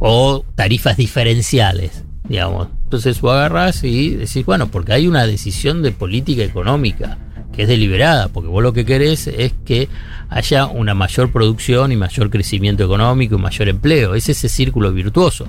O 0.00 0.44
tarifas 0.54 0.96
diferenciales, 0.98 2.04
digamos. 2.28 2.68
Entonces 2.84 3.20
vos 3.20 3.32
agarras 3.32 3.82
y 3.84 4.10
decís, 4.10 4.44
bueno, 4.44 4.68
porque 4.68 4.92
hay 4.92 5.06
una 5.06 5.26
decisión 5.26 5.82
de 5.82 5.92
política 5.92 6.42
económica 6.42 7.18
que 7.54 7.62
es 7.62 7.68
deliberada, 7.68 8.28
porque 8.28 8.48
vos 8.48 8.62
lo 8.62 8.72
que 8.72 8.84
querés 8.84 9.28
es 9.28 9.54
que 9.64 9.88
haya 10.28 10.66
una 10.66 10.92
mayor 10.94 11.30
producción 11.30 11.92
y 11.92 11.96
mayor 11.96 12.28
crecimiento 12.28 12.84
económico 12.84 13.36
y 13.36 13.38
mayor 13.38 13.68
empleo. 13.68 14.14
Es 14.14 14.28
ese 14.28 14.48
círculo 14.48 14.92
virtuoso. 14.92 15.48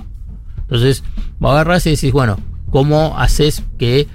Entonces, 0.60 1.02
vos 1.38 1.52
agarrás 1.52 1.86
y 1.86 1.90
decís, 1.90 2.12
bueno, 2.12 2.38
¿cómo 2.70 3.18
haces 3.18 3.62
que 3.78 4.06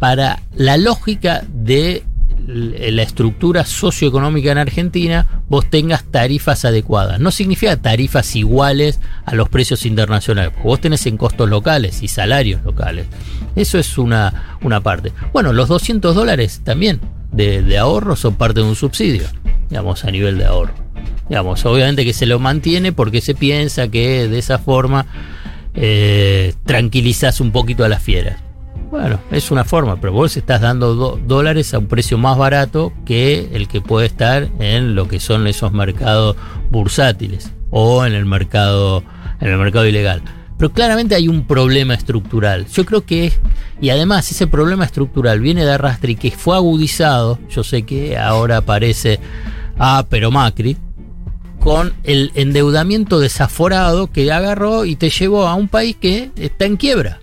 para 0.00 0.40
la 0.56 0.78
lógica 0.78 1.44
de 1.46 2.02
la 2.46 3.02
estructura 3.02 3.64
socioeconómica 3.64 4.50
en 4.50 4.58
Argentina 4.58 5.42
vos 5.48 5.68
tengas 5.68 6.04
tarifas 6.04 6.64
adecuadas. 6.64 7.20
No 7.20 7.30
significa 7.30 7.76
tarifas 7.76 8.34
iguales 8.34 8.98
a 9.26 9.34
los 9.34 9.48
precios 9.50 9.84
internacionales, 9.86 10.52
porque 10.54 10.68
vos 10.68 10.80
tenés 10.80 11.06
en 11.06 11.16
costos 11.16 11.48
locales 11.48 12.02
y 12.02 12.08
salarios 12.08 12.64
locales. 12.64 13.06
Eso 13.54 13.78
es 13.78 13.98
una, 13.98 14.56
una 14.62 14.80
parte. 14.80 15.12
Bueno, 15.32 15.52
los 15.52 15.68
200 15.68 16.14
dólares 16.14 16.62
también 16.64 16.98
de, 17.30 17.78
ahorro 17.78 18.16
son 18.16 18.34
parte 18.34 18.60
de 18.60 18.66
un 18.66 18.76
subsidio, 18.76 19.24
digamos, 19.68 20.04
a 20.04 20.10
nivel 20.10 20.38
de 20.38 20.46
ahorro. 20.46 20.74
Digamos, 21.28 21.64
obviamente 21.66 22.04
que 22.04 22.14
se 22.14 22.26
lo 22.26 22.38
mantiene 22.40 22.92
porque 22.92 23.20
se 23.20 23.34
piensa 23.34 23.88
que 23.88 24.26
de 24.28 24.38
esa 24.38 24.58
forma 24.58 25.06
eh, 25.74 26.54
tranquilizas 26.64 27.40
un 27.40 27.52
poquito 27.52 27.84
a 27.84 27.88
las 27.88 28.02
fieras. 28.02 28.49
Bueno, 28.90 29.20
es 29.30 29.52
una 29.52 29.64
forma, 29.64 30.00
pero 30.00 30.12
vos 30.12 30.36
estás 30.36 30.60
dando 30.60 31.16
dólares 31.16 31.72
a 31.74 31.78
un 31.78 31.86
precio 31.86 32.18
más 32.18 32.36
barato 32.36 32.92
que 33.04 33.48
el 33.52 33.68
que 33.68 33.80
puede 33.80 34.06
estar 34.06 34.48
en 34.58 34.96
lo 34.96 35.06
que 35.06 35.20
son 35.20 35.46
esos 35.46 35.72
mercados 35.72 36.34
bursátiles 36.72 37.52
o 37.70 38.04
en 38.04 38.14
el 38.14 38.26
mercado 38.26 39.04
en 39.40 39.48
el 39.48 39.58
mercado 39.58 39.86
ilegal. 39.86 40.22
Pero 40.58 40.72
claramente 40.72 41.14
hay 41.14 41.28
un 41.28 41.46
problema 41.46 41.94
estructural. 41.94 42.66
Yo 42.66 42.84
creo 42.84 43.06
que 43.06 43.26
es, 43.26 43.40
y 43.80 43.90
además 43.90 44.30
ese 44.30 44.48
problema 44.48 44.84
estructural 44.84 45.38
viene 45.40 45.64
de 45.64 45.72
arrastre 45.72 46.16
que 46.16 46.32
fue 46.32 46.56
agudizado, 46.56 47.38
yo 47.48 47.62
sé 47.62 47.84
que 47.84 48.18
ahora 48.18 48.58
aparece, 48.58 49.20
ah, 49.78 50.04
pero 50.10 50.32
Macri, 50.32 50.76
con 51.60 51.94
el 52.02 52.32
endeudamiento 52.34 53.20
desaforado 53.20 54.08
que 54.08 54.30
agarró 54.32 54.84
y 54.84 54.96
te 54.96 55.10
llevó 55.10 55.46
a 55.46 55.54
un 55.54 55.68
país 55.68 55.96
que 55.96 56.32
está 56.36 56.64
en 56.64 56.76
quiebra. 56.76 57.19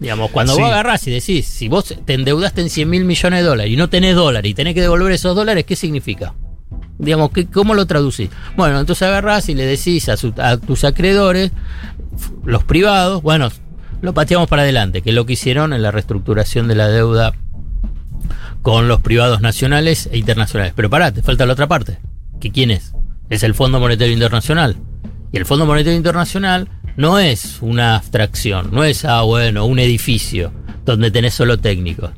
Digamos, 0.00 0.30
cuando 0.30 0.56
vos 0.56 0.62
agarrás 0.62 1.06
y 1.08 1.10
decís, 1.10 1.46
si 1.46 1.68
vos 1.68 1.94
te 2.04 2.14
endeudaste 2.14 2.60
en 2.60 2.70
100 2.70 2.88
mil 2.88 3.04
millones 3.04 3.40
de 3.40 3.46
dólares 3.46 3.72
y 3.72 3.76
no 3.76 3.88
tenés 3.88 4.14
dólares 4.14 4.50
y 4.50 4.54
tenés 4.54 4.74
que 4.74 4.80
devolver 4.80 5.12
esos 5.12 5.34
dólares, 5.34 5.64
¿qué 5.66 5.74
significa? 5.74 6.34
Digamos, 6.98 7.30
¿cómo 7.52 7.74
lo 7.74 7.86
traducís? 7.86 8.30
Bueno, 8.56 8.78
entonces 8.78 9.06
agarrás 9.08 9.48
y 9.48 9.54
le 9.54 9.66
decís 9.66 10.08
a, 10.08 10.16
a 10.38 10.56
tus 10.56 10.84
acreedores, 10.84 11.50
los 12.44 12.64
privados, 12.64 13.22
bueno, 13.22 13.50
lo 14.00 14.14
pateamos 14.14 14.48
para 14.48 14.62
adelante, 14.62 15.02
que 15.02 15.10
es 15.10 15.16
lo 15.16 15.26
que 15.26 15.32
hicieron 15.32 15.72
en 15.72 15.82
la 15.82 15.90
reestructuración 15.90 16.68
de 16.68 16.76
la 16.76 16.88
deuda 16.88 17.34
con 18.62 18.88
los 18.88 19.00
privados 19.00 19.40
nacionales 19.40 20.08
e 20.12 20.18
internacionales. 20.18 20.72
Pero 20.76 20.90
pará, 20.90 21.12
te 21.12 21.22
falta 21.22 21.46
la 21.46 21.54
otra 21.54 21.66
parte. 21.66 21.98
¿Que 22.40 22.52
quién 22.52 22.70
es? 22.70 22.92
Es 23.28 23.42
el 23.42 23.54
Fondo 23.54 23.80
Monetario 23.80 24.12
Internacional. 24.12 24.76
Y 25.32 25.36
el 25.36 25.46
Fondo 25.46 25.66
Monetario 25.66 25.96
Internacional 25.96 26.68
no 26.98 27.20
es 27.20 27.58
una 27.60 27.94
abstracción, 27.94 28.70
no 28.72 28.82
es, 28.82 29.04
ah, 29.04 29.22
bueno, 29.22 29.64
un 29.66 29.78
edificio 29.78 30.52
donde 30.84 31.12
tenés 31.12 31.32
solo 31.32 31.56
técnicos. 31.56 32.10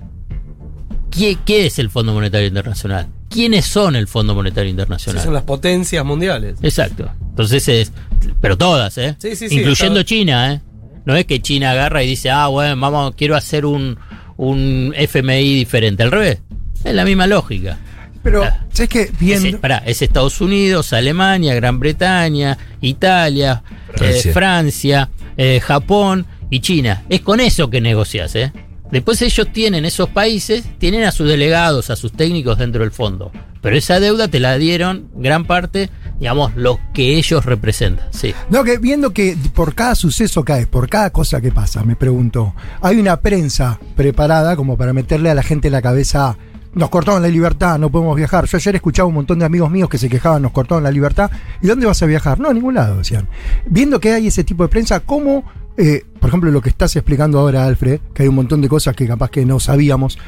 ¿Qué, 1.11 1.37
qué 1.45 1.67
es 1.67 1.79
el 1.79 1.91
Fondo 1.91 2.15
Monetario 2.15 2.49
Internacional? 2.49 3.09
¿Quiénes 3.29 3.67
son 3.67 3.95
el 3.95 4.09
Fondo 4.09 4.35
Monetario 4.35 4.71
Internacional? 4.71 5.23
son 5.23 5.35
las 5.35 5.43
potencias 5.43 6.03
mundiales. 6.03 6.57
Exacto. 6.63 7.11
Entonces 7.29 7.69
es, 7.69 7.93
pero 8.41 8.57
todas, 8.57 8.97
¿eh? 8.97 9.17
Sí, 9.19 9.37
sí, 9.37 9.51
sí, 9.51 9.59
Incluyendo 9.59 10.03
China, 10.03 10.55
¿eh? 10.55 10.61
No 11.05 11.15
es 11.15 11.27
que 11.27 11.43
China 11.43 11.73
agarra 11.73 12.03
y 12.03 12.07
dice, 12.07 12.31
ah, 12.31 12.47
bueno, 12.47 12.81
vamos, 12.81 13.15
quiero 13.17 13.37
hacer 13.37 13.67
un, 13.67 13.99
un 14.39 14.95
FMI 14.97 15.57
diferente. 15.57 16.05
Al 16.05 16.11
revés. 16.11 16.41
Es 16.83 16.95
la 16.95 17.05
misma 17.05 17.27
lógica. 17.27 17.79
Pero, 18.23 18.45
¿sabes 18.73 18.89
qué? 18.89 19.11
Viendo... 19.19 19.49
Es, 19.49 19.57
pará, 19.57 19.83
es 19.87 20.03
Estados 20.03 20.41
Unidos, 20.41 20.93
Alemania, 20.93 21.55
Gran 21.55 21.81
Bretaña, 21.81 22.59
Italia, 22.81 23.63
Francia, 23.95 24.31
eh, 24.31 24.33
Francia 24.33 25.11
eh, 25.43 25.59
Japón 25.61 26.27
y 26.51 26.61
China. 26.61 27.05
Es 27.09 27.23
con 27.23 27.41
eso 27.41 27.71
que 27.71 27.81
negocias, 27.81 28.35
¿eh? 28.35 28.53
Después 28.91 29.23
ellos 29.23 29.49
tienen, 29.53 29.87
esos 29.87 30.11
países, 30.11 30.65
tienen 30.79 31.05
a 31.05 31.13
sus 31.13 31.29
delegados, 31.29 31.89
a 31.89 31.97
sus 31.97 32.13
técnicos 32.13 32.59
dentro 32.59 32.83
del 32.83 32.91
fondo. 32.91 33.33
Pero 33.63 33.77
esa 33.77 34.01
deuda 34.01 34.29
te 34.29 34.39
la 34.39 34.59
dieron 34.59 35.09
gran 35.15 35.47
parte, 35.47 35.89
digamos, 36.19 36.55
lo 36.57 36.79
que 36.93 37.17
ellos 37.17 37.47
representan. 37.47 38.07
Sí. 38.11 38.35
No, 38.51 38.65
que 38.65 38.77
viendo 38.77 39.15
que 39.15 39.35
por 39.55 39.75
cada 39.75 39.95
suceso 39.95 40.45
cae, 40.45 40.67
por 40.67 40.91
cada 40.91 41.11
cosa 41.11 41.41
que 41.41 41.53
pasa, 41.53 41.85
me 41.85 41.97
pregunto, 41.97 42.55
hay 42.83 42.99
una 42.99 43.21
prensa 43.21 43.81
preparada 43.97 44.57
como 44.57 44.77
para 44.77 44.93
meterle 44.93 45.31
a 45.31 45.35
la 45.35 45.43
gente 45.43 45.69
en 45.69 45.73
la 45.73 45.83
cabeza 45.83 46.37
nos 46.75 46.91
cortaron 46.91 47.23
la 47.23 47.29
libertad, 47.29 47.79
no 47.79 47.91
podemos 47.91 48.17
viajar. 48.17 48.47
Yo 48.47 48.57
ayer 48.57 48.77
escuchaba 48.77 49.09
un 49.09 49.15
montón 49.15 49.39
de 49.39 49.45
amigos 49.45 49.71
míos 49.71 49.89
que 49.89 49.99
se 49.99 50.09
quejaban, 50.09 50.43
nos 50.43 50.53
cortaron 50.53 50.85
la 50.85 50.91
libertad. 50.91 51.31
¿Y 51.61 51.67
dónde 51.67 51.87
vas 51.87 52.03
a 52.03 52.07
viajar? 52.07 52.39
No, 52.39 52.49
a 52.49 52.55
ningún 52.55 52.75
lado, 52.75 52.99
decían. 52.99 53.29
Viendo 53.67 54.01
que 54.01 54.13
hay 54.13 54.27
ese 54.29 54.45
tipo 54.45 54.63
de 54.63 54.69
prensa, 54.69 55.01
¿cómo, 55.01 55.45
eh, 55.77 56.05
por 56.21 56.29
ejemplo, 56.29 56.51
lo 56.51 56.61
que 56.61 56.69
estás 56.69 56.95
explicando 56.97 57.39
ahora, 57.39 57.65
Alfred, 57.65 58.01
que 58.15 58.23
hay 58.23 58.29
un 58.29 58.37
montón 58.37 58.61
de 58.61 58.69
cosas 58.69 58.95
que 58.95 59.07
capaz 59.07 59.31
que 59.31 59.45
no 59.45 59.59
sabíamos? 59.59 60.19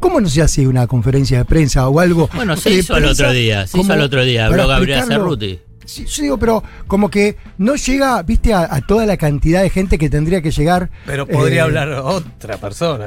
¿Cómo 0.00 0.20
no 0.20 0.28
se 0.28 0.42
hace 0.42 0.66
una 0.66 0.88
conferencia 0.88 1.38
de 1.38 1.44
prensa 1.44 1.88
o 1.88 2.00
algo? 2.00 2.28
Bueno, 2.34 2.56
se 2.56 2.70
hizo 2.70 2.96
el 2.96 3.04
otro 3.04 3.32
día, 3.32 3.68
se 3.68 3.78
hizo 3.78 3.94
el 3.94 4.00
otro 4.00 4.24
día, 4.24 4.46
habló 4.46 4.66
Gabriel 4.66 5.04
Cerruti. 5.04 5.60
Sí, 5.84 6.06
yo 6.06 6.22
digo, 6.22 6.38
pero 6.38 6.62
como 6.86 7.10
que 7.10 7.36
no 7.58 7.76
llega, 7.76 8.22
viste, 8.22 8.54
a, 8.54 8.80
toda 8.86 9.06
la 9.06 9.16
cantidad 9.16 9.62
de 9.62 9.70
gente 9.70 9.98
que 9.98 10.08
tendría 10.08 10.42
que 10.42 10.50
llegar. 10.50 10.90
Pero 11.06 11.26
podría 11.26 11.58
eh, 11.58 11.64
hablar 11.64 11.90
otra 11.90 12.56
persona. 12.56 13.06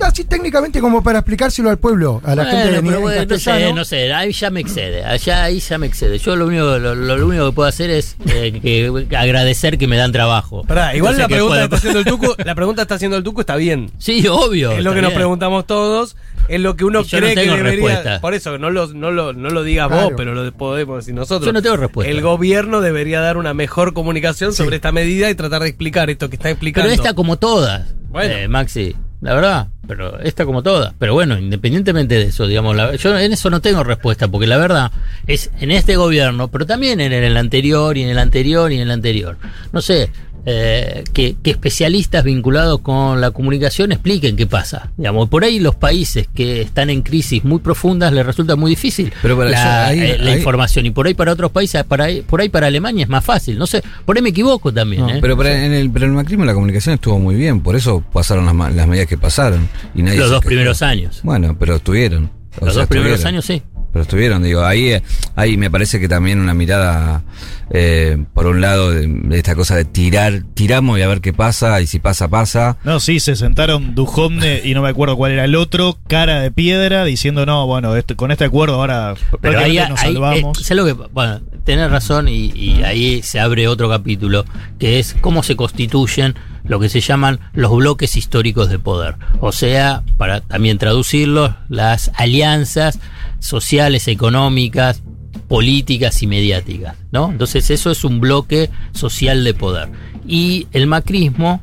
así 0.00 0.24
técnicamente 0.24 0.80
como 0.80 1.02
para 1.02 1.20
explicárselo 1.20 1.70
al 1.70 1.78
pueblo, 1.78 2.20
a 2.24 2.34
la 2.34 2.44
gente 2.44 2.72
de 2.72 2.82
nivel 2.82 3.00
bueno, 3.00 3.24
No 3.28 3.38
sé, 3.38 3.72
no 3.72 3.84
sé, 3.84 4.12
ahí 4.12 4.32
ya 4.32 4.50
me 4.50 4.60
excede, 4.60 5.04
allá 5.04 5.44
ahí 5.44 5.60
ya 5.60 5.78
me 5.78 5.86
excede. 5.86 6.18
Yo 6.18 6.36
lo 6.36 6.46
único, 6.46 6.78
lo, 6.78 7.26
único 7.26 7.46
que 7.46 7.52
puedo 7.52 7.68
hacer 7.68 7.90
es 7.90 8.16
eh, 8.26 8.58
que, 8.60 9.16
agradecer 9.16 9.78
que 9.78 9.86
me 9.86 9.96
dan 9.96 10.12
trabajo. 10.12 10.64
igual 10.94 11.18
la 11.18 11.28
pregunta, 11.28 11.64
está 11.64 11.76
haciendo 11.76 12.00
el 12.00 12.04
tuco, 12.04 12.34
la 12.44 12.54
pregunta 12.54 12.82
está 12.82 12.94
haciendo 12.94 13.16
el 13.16 13.24
Tuco 13.24 13.40
está 13.40 13.56
bien. 13.56 13.90
Sí, 13.98 14.26
obvio. 14.26 14.72
Es 14.72 14.84
lo 14.84 14.94
que 14.94 15.02
nos 15.02 15.12
preguntamos 15.12 15.66
todos, 15.66 16.16
es 16.48 16.60
lo 16.60 16.76
que 16.76 16.84
uno 16.84 17.04
cree 17.04 17.34
que 17.34 17.42
debería. 17.42 17.62
Respuesta. 17.62 18.20
Por 18.20 18.34
eso, 18.34 18.58
no 18.58 18.70
lo, 18.70 18.88
no 18.88 19.10
lo, 19.10 19.32
no 19.32 19.50
lo 19.50 19.62
digas 19.62 19.88
vos, 19.88 20.12
pero 20.16 20.34
lo 20.34 20.52
podemos 20.52 20.98
decir 20.98 21.14
nosotros. 21.14 21.46
Yo 21.46 21.52
no 21.52 21.62
tengo 21.62 21.76
respuesta 21.76 22.08
el 22.10 22.22
gobierno 22.22 22.80
debería 22.80 23.20
dar 23.20 23.36
una 23.36 23.54
mejor 23.54 23.92
comunicación 23.92 24.52
sobre 24.52 24.76
esta 24.76 24.92
medida 24.92 25.30
y 25.30 25.34
tratar 25.34 25.62
de 25.62 25.68
explicar 25.68 26.10
esto 26.10 26.28
que 26.28 26.36
está 26.36 26.50
explicando. 26.50 26.88
Pero 26.88 27.00
esta 27.00 27.14
como 27.14 27.36
todas, 27.38 27.94
eh, 28.22 28.48
Maxi, 28.48 28.94
la 29.20 29.34
verdad, 29.34 29.68
pero 29.86 30.18
esta 30.20 30.44
como 30.44 30.62
todas. 30.62 30.94
Pero 30.98 31.14
bueno, 31.14 31.38
independientemente 31.38 32.14
de 32.16 32.22
eso, 32.24 32.46
digamos, 32.46 32.76
yo 33.00 33.18
en 33.18 33.32
eso 33.32 33.50
no 33.50 33.60
tengo 33.60 33.84
respuesta, 33.84 34.28
porque 34.28 34.46
la 34.46 34.56
verdad 34.56 34.90
es 35.26 35.50
en 35.60 35.70
este 35.70 35.96
gobierno, 35.96 36.48
pero 36.48 36.66
también 36.66 37.00
en 37.00 37.12
el 37.12 37.36
anterior 37.36 37.96
y 37.96 38.02
en 38.02 38.10
el 38.10 38.18
anterior 38.18 38.72
y 38.72 38.76
en 38.76 38.82
el 38.82 38.90
anterior. 38.90 39.36
No 39.72 39.80
sé, 39.80 40.10
eh, 40.50 41.04
que, 41.12 41.36
especialistas 41.44 42.24
vinculados 42.24 42.80
con 42.80 43.20
la 43.20 43.32
comunicación 43.32 43.92
expliquen 43.92 44.34
qué 44.34 44.46
pasa. 44.46 44.90
Digamos, 44.96 45.28
por 45.28 45.44
ahí 45.44 45.60
los 45.60 45.74
países 45.74 46.26
que 46.34 46.62
están 46.62 46.88
en 46.88 47.02
crisis 47.02 47.44
muy 47.44 47.58
profundas 47.58 48.14
les 48.14 48.24
resulta 48.24 48.56
muy 48.56 48.70
difícil 48.70 49.12
pero 49.20 49.44
la, 49.44 49.92
eh, 49.92 50.36
información 50.38 50.86
y 50.86 50.90
por 50.90 51.06
ahí 51.06 51.12
para 51.12 51.32
otros 51.32 51.50
países, 51.50 51.84
para 51.84 52.06
por 52.26 52.40
ahí 52.40 52.48
para 52.48 52.68
Alemania 52.68 53.02
es 53.02 53.10
más 53.10 53.22
fácil. 53.22 53.58
No 53.58 53.66
sé, 53.66 53.82
por 54.06 54.16
ahí 54.16 54.22
me 54.22 54.30
equivoco 54.30 54.72
también. 54.72 55.06
¿eh? 55.10 55.18
Pero, 55.20 55.38
en 55.44 55.72
el, 55.74 55.90
pero 55.90 56.06
el 56.06 56.12
macrismo 56.12 56.46
la 56.46 56.54
comunicación 56.54 56.94
estuvo 56.94 57.18
muy 57.18 57.34
bien, 57.34 57.60
por 57.60 57.76
eso 57.76 58.02
pasaron 58.10 58.46
las, 58.46 58.74
las 58.74 58.86
medidas 58.88 59.06
que 59.06 59.18
pasaron. 59.18 59.68
Y 59.94 60.02
nadie 60.02 60.18
los 60.18 60.30
dos 60.30 60.42
primeros 60.42 60.80
años. 60.80 61.20
Bueno, 61.24 61.56
pero 61.58 61.76
estuvieron. 61.76 62.30
Los 62.62 62.74
dos 62.74 62.86
primeros 62.86 63.22
años 63.26 63.44
sí. 63.44 63.62
Pero 63.98 64.04
estuvieron, 64.04 64.44
digo, 64.44 64.64
ahí, 64.64 65.02
ahí 65.34 65.56
me 65.56 65.72
parece 65.72 65.98
que 65.98 66.06
también 66.06 66.38
una 66.38 66.54
mirada, 66.54 67.24
eh, 67.68 68.16
por 68.32 68.46
un 68.46 68.60
lado, 68.60 68.92
de, 68.92 69.36
esta 69.36 69.56
cosa 69.56 69.74
de 69.74 69.84
tirar, 69.84 70.44
tiramos 70.54 71.00
y 71.00 71.02
a 71.02 71.08
ver 71.08 71.20
qué 71.20 71.32
pasa, 71.32 71.80
y 71.80 71.88
si 71.88 71.98
pasa, 71.98 72.28
pasa. 72.28 72.76
No, 72.84 73.00
sí, 73.00 73.18
se 73.18 73.34
sentaron 73.34 73.96
Dujovne 73.96 74.60
y 74.62 74.72
no 74.74 74.82
me 74.82 74.88
acuerdo 74.88 75.16
cuál 75.16 75.32
era 75.32 75.44
el 75.46 75.56
otro, 75.56 75.98
cara 76.06 76.40
de 76.40 76.52
piedra, 76.52 77.04
diciendo, 77.04 77.44
no, 77.44 77.66
bueno, 77.66 77.96
este, 77.96 78.14
con 78.14 78.30
este 78.30 78.44
acuerdo 78.44 78.76
ahora 78.76 79.16
Pero 79.40 79.58
ahí, 79.58 79.80
nos 79.88 79.98
salvamos. 79.98 80.70
lo 80.70 80.84
que, 80.84 80.92
bueno, 80.92 81.40
tenés 81.64 81.90
razón 81.90 82.28
y, 82.28 82.52
y 82.54 82.84
ahí 82.84 83.20
se 83.24 83.40
abre 83.40 83.66
otro 83.66 83.88
capítulo, 83.88 84.44
que 84.78 85.00
es 85.00 85.16
cómo 85.20 85.42
se 85.42 85.56
constituyen 85.56 86.36
lo 86.62 86.78
que 86.78 86.88
se 86.88 87.00
llaman 87.00 87.40
los 87.52 87.74
bloques 87.74 88.16
históricos 88.16 88.68
de 88.68 88.78
poder. 88.78 89.16
O 89.40 89.50
sea, 89.50 90.04
para 90.18 90.40
también 90.40 90.78
traducirlos, 90.78 91.52
las 91.68 92.12
alianzas 92.14 93.00
sociales, 93.38 94.08
económicas, 94.08 95.02
políticas 95.48 96.22
y 96.22 96.26
mediáticas, 96.26 96.96
¿no? 97.10 97.30
Entonces 97.30 97.70
eso 97.70 97.90
es 97.90 98.04
un 98.04 98.20
bloque 98.20 98.70
social 98.92 99.44
de 99.44 99.54
poder. 99.54 99.88
Y 100.26 100.66
el 100.72 100.86
macrismo, 100.86 101.62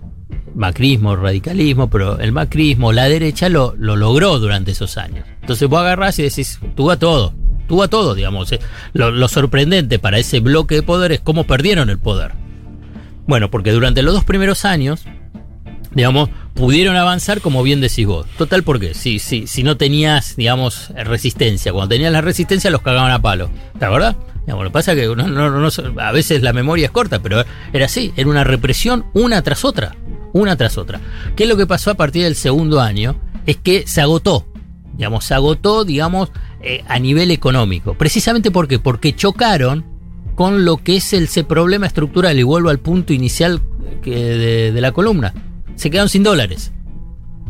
macrismo, 0.56 1.16
radicalismo, 1.16 1.90
pero 1.90 2.20
el 2.20 2.32
macrismo, 2.32 2.92
la 2.92 3.08
derecha 3.08 3.50
lo, 3.50 3.76
lo 3.78 3.96
logró 3.96 4.40
durante 4.40 4.72
esos 4.72 4.98
años. 4.98 5.26
Entonces 5.42 5.70
vos 5.70 5.82
agarrás 5.82 6.18
y 6.20 6.24
decís, 6.24 6.60
tú 6.76 6.90
a 6.90 6.98
todo, 6.98 7.34
tú 7.68 7.84
a 7.84 7.88
todo, 7.88 8.16
digamos. 8.16 8.52
¿eh? 8.52 8.60
Lo, 8.94 9.12
lo 9.12 9.28
sorprendente 9.28 10.00
para 10.00 10.18
ese 10.18 10.40
bloque 10.40 10.76
de 10.76 10.84
poder 10.84 11.12
es 11.12 11.20
cómo 11.20 11.46
perdieron 11.46 11.90
el 11.90 12.00
poder. 12.00 12.34
Bueno, 13.28 13.50
porque 13.50 13.72
durante 13.72 14.02
los 14.02 14.14
dos 14.14 14.24
primeros 14.24 14.66
años, 14.66 15.06
digamos, 15.96 16.30
pudieron 16.54 16.96
avanzar 16.98 17.42
como 17.42 17.64
bien 17.64 17.82
decís 17.82 18.06
vos. 18.06 18.28
Total, 18.38 18.64
¿por 18.64 18.80
qué? 18.80 18.94
Si, 18.94 19.18
si, 19.18 19.48
si 19.48 19.64
no 19.64 19.78
tenías, 19.78 20.36
digamos, 20.36 20.90
resistencia. 20.90 21.72
Cuando 21.72 21.96
tenías 21.96 22.12
la 22.12 22.22
resistencia 22.22 22.70
los 22.70 22.82
cagaban 22.82 23.12
a 23.12 23.22
palo. 23.22 23.50
¿Te 23.80 23.86
acordás? 23.86 24.16
Digamos, 24.42 24.66
lo 24.66 24.70
que 24.70 24.74
pasa 24.74 24.94
es 24.94 25.00
que 25.00 26.02
a 26.02 26.12
veces 26.12 26.44
la 26.44 26.54
memoria 26.54 26.86
es 26.86 26.92
corta, 26.92 27.22
pero 27.22 27.44
era 27.74 27.86
así. 27.86 28.14
Era 28.16 28.30
una 28.30 28.44
represión 28.44 29.06
una 29.14 29.42
tras 29.42 29.66
otra. 29.66 29.96
Una 30.34 30.58
tras 30.58 30.78
otra. 30.78 31.00
¿Qué 31.36 31.44
es 31.44 31.50
lo 31.50 31.58
que 31.58 31.66
pasó 31.66 31.92
a 31.92 31.96
partir 31.96 32.24
del 32.24 32.36
segundo 32.36 32.82
año? 32.82 33.16
Es 33.46 33.56
que 33.56 33.88
se 33.88 34.02
agotó. 34.02 34.46
Digamos, 34.98 35.26
se 35.26 35.34
agotó, 35.34 35.86
digamos, 35.86 36.30
eh, 36.62 36.84
a 36.88 37.00
nivel 37.00 37.32
económico. 37.32 37.96
Precisamente 37.96 38.52
¿por 38.52 38.68
qué? 38.68 38.80
Porque 38.80 39.16
chocaron 39.16 39.86
con 40.36 40.66
lo 40.66 40.78
que 40.78 40.98
es 40.98 41.14
ese 41.14 41.46
problema 41.46 41.88
estructural. 41.88 42.38
Y 42.38 42.44
vuelvo 42.44 42.70
al 42.70 42.80
punto 42.80 43.14
inicial 43.14 43.62
de, 44.04 44.72
de 44.74 44.82
la 44.82 44.92
columna 44.92 45.34
se 45.76 45.90
quedaron 45.90 46.10
sin 46.10 46.24
dólares. 46.24 46.72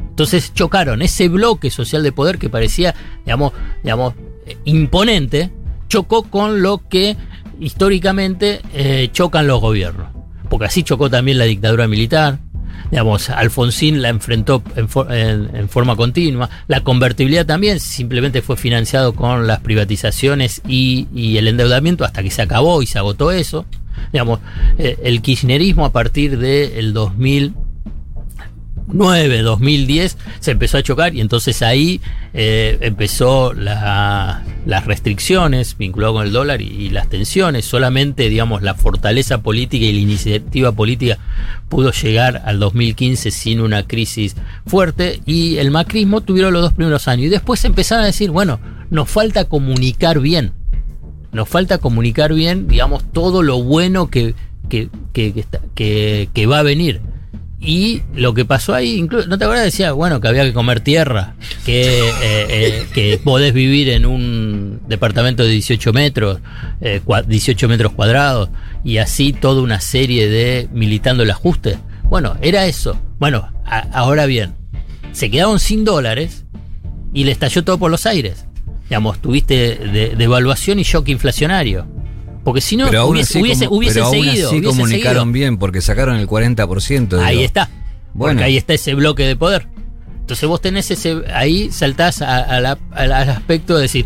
Entonces 0.09 0.53
chocaron 0.53 1.01
ese 1.01 1.27
bloque 1.27 1.69
social 1.69 2.01
de 2.01 2.11
poder 2.11 2.37
que 2.37 2.49
parecía, 2.49 2.95
digamos, 3.25 3.51
digamos 3.83 4.13
imponente, 4.63 5.51
chocó 5.87 6.23
con 6.23 6.61
lo 6.61 6.87
que 6.87 7.17
históricamente 7.59 8.61
eh, 8.73 9.09
chocan 9.11 9.47
los 9.47 9.61
gobiernos. 9.61 10.07
Porque 10.49 10.67
así 10.67 10.83
chocó 10.83 11.09
también 11.09 11.37
la 11.37 11.45
dictadura 11.45 11.87
militar. 11.87 12.39
Digamos, 12.91 13.29
Alfonsín 13.29 14.01
la 14.01 14.09
enfrentó 14.09 14.61
en, 14.75 15.69
forma 15.69 15.95
continua. 15.95 16.49
La 16.67 16.81
convertibilidad 16.81 17.45
también 17.45 17.79
simplemente 17.79 18.41
fue 18.41 18.57
financiado 18.57 19.15
con 19.15 19.47
las 19.47 19.59
privatizaciones 19.61 20.61
y, 20.67 21.37
el 21.37 21.47
endeudamiento 21.47 22.05
hasta 22.05 22.21
que 22.21 22.29
se 22.29 22.43
acabó 22.43 22.81
y 22.81 22.85
se 22.85 22.99
agotó 22.99 23.31
eso. 23.31 23.65
Digamos, 24.11 24.39
eh, 24.77 24.97
el 25.03 25.21
kirchnerismo 25.21 25.85
a 25.85 25.91
partir 25.91 26.37
del 26.37 26.93
2000 26.93 27.53
2009, 28.87 29.41
2010 29.41 30.17
se 30.39 30.51
empezó 30.51 30.77
a 30.77 30.83
chocar 30.83 31.15
y 31.15 31.21
entonces 31.21 31.61
ahí 31.61 32.01
eh, 32.33 32.77
empezó 32.81 33.53
las 33.53 34.85
restricciones 34.85 35.77
vinculadas 35.77 36.13
con 36.13 36.27
el 36.27 36.31
dólar 36.31 36.61
y, 36.61 36.89
las 36.89 37.09
tensiones. 37.09 37.65
Solamente, 37.65 38.29
digamos, 38.29 38.61
la 38.61 38.75
fortaleza 38.75 39.39
política 39.39 39.85
y 39.85 39.93
la 39.93 39.99
iniciativa 39.99 40.71
política 40.71 41.17
pudo 41.67 41.91
llegar 41.91 42.43
al 42.45 42.59
2015 42.59 43.31
sin 43.31 43.59
una 43.59 43.83
crisis 43.83 44.35
fuerte 44.65 45.19
y 45.25 45.57
el 45.57 45.71
macrismo 45.71 46.21
tuvieron 46.21 46.53
los 46.53 46.61
dos 46.61 46.73
primeros 46.73 47.07
años 47.07 47.25
y 47.25 47.29
después 47.29 47.65
empezaron 47.65 48.03
a 48.03 48.07
decir, 48.07 48.29
bueno, 48.29 48.59
nos 48.89 49.09
falta 49.09 49.45
comunicar 49.45 50.19
bien. 50.19 50.53
Nos 51.31 51.49
falta 51.49 51.79
comunicar 51.79 52.33
bien, 52.33 52.67
digamos, 52.67 53.03
todo 53.11 53.43
lo 53.43 53.61
bueno 53.61 54.09
que, 54.09 54.35
que, 54.69 54.89
que, 55.11 56.29
que 56.33 56.45
va 56.45 56.59
a 56.59 56.63
venir. 56.63 57.01
Y 57.65 58.03
lo 58.13 58.35
que 58.35 58.45
pasó 58.45 58.75
ahí, 58.75 58.93
incluso, 58.95 59.27
¿no 59.27 59.39
te 59.39 59.45
acuerdas? 59.45 59.65
Decía, 59.65 59.91
bueno, 59.91 60.21
que 60.21 60.27
había 60.27 60.43
que 60.43 60.53
comer 60.53 60.81
tierra, 60.81 61.33
que, 61.65 61.99
eh, 61.99 62.11
eh, 62.21 62.87
que 62.93 63.19
podés 63.23 63.53
vivir 63.53 63.89
en 63.89 64.05
un 64.05 64.81
departamento 64.87 65.43
de 65.43 65.49
18 65.49 65.91
metros, 65.91 66.39
18 66.79 67.65
eh, 67.65 67.69
metros 67.69 67.93
cuadrados, 67.93 68.49
y 68.83 68.97
así 68.97 69.33
toda 69.33 69.63
una 69.63 69.81
serie 69.81 70.29
de 70.29 70.69
militando 70.73 71.23
el 71.23 71.31
ajuste. 71.31 71.79
Bueno, 72.03 72.37
era 72.39 72.67
eso. 72.67 72.99
Bueno, 73.17 73.51
ahora 73.93 74.27
bien, 74.27 74.53
se 75.11 75.31
quedaron 75.31 75.59
sin 75.59 75.85
dólares 75.85 76.45
y 77.13 77.23
le 77.23 77.31
estalló 77.31 77.63
todo 77.63 77.79
por 77.79 77.89
los 77.89 78.05
aires. 78.05 78.45
Digamos, 78.89 79.19
tuviste 79.19 80.13
devaluación 80.15 80.77
y 80.77 80.83
shock 80.83 81.09
inflacionario. 81.09 81.87
Porque 82.45 82.61
si 82.61 82.77
no, 82.77 82.85
hubiese, 83.07 83.39
hubiese, 83.39 83.67
pero 83.67 84.09
seguido. 84.11 84.49
Así 84.49 84.61
comunicaron 84.61 85.31
bien 85.31 85.57
porque 85.57 85.81
sacaron 85.81 86.17
el 86.17 86.27
40%. 86.27 87.19
Ahí 87.19 87.43
está. 87.43 87.69
Bueno. 88.13 88.41
ahí 88.43 88.55
está 88.55 88.73
ese 88.73 88.93
bloque 88.93 89.23
de 89.23 89.35
poder. 89.35 89.67
Entonces 90.21 90.47
vos 90.47 90.61
tenés 90.61 90.89
ese. 90.91 91.23
Ahí 91.33 91.71
saltás 91.71 92.21
al 92.21 92.65
aspecto 93.11 93.75
de 93.75 93.81
decir: 93.81 94.05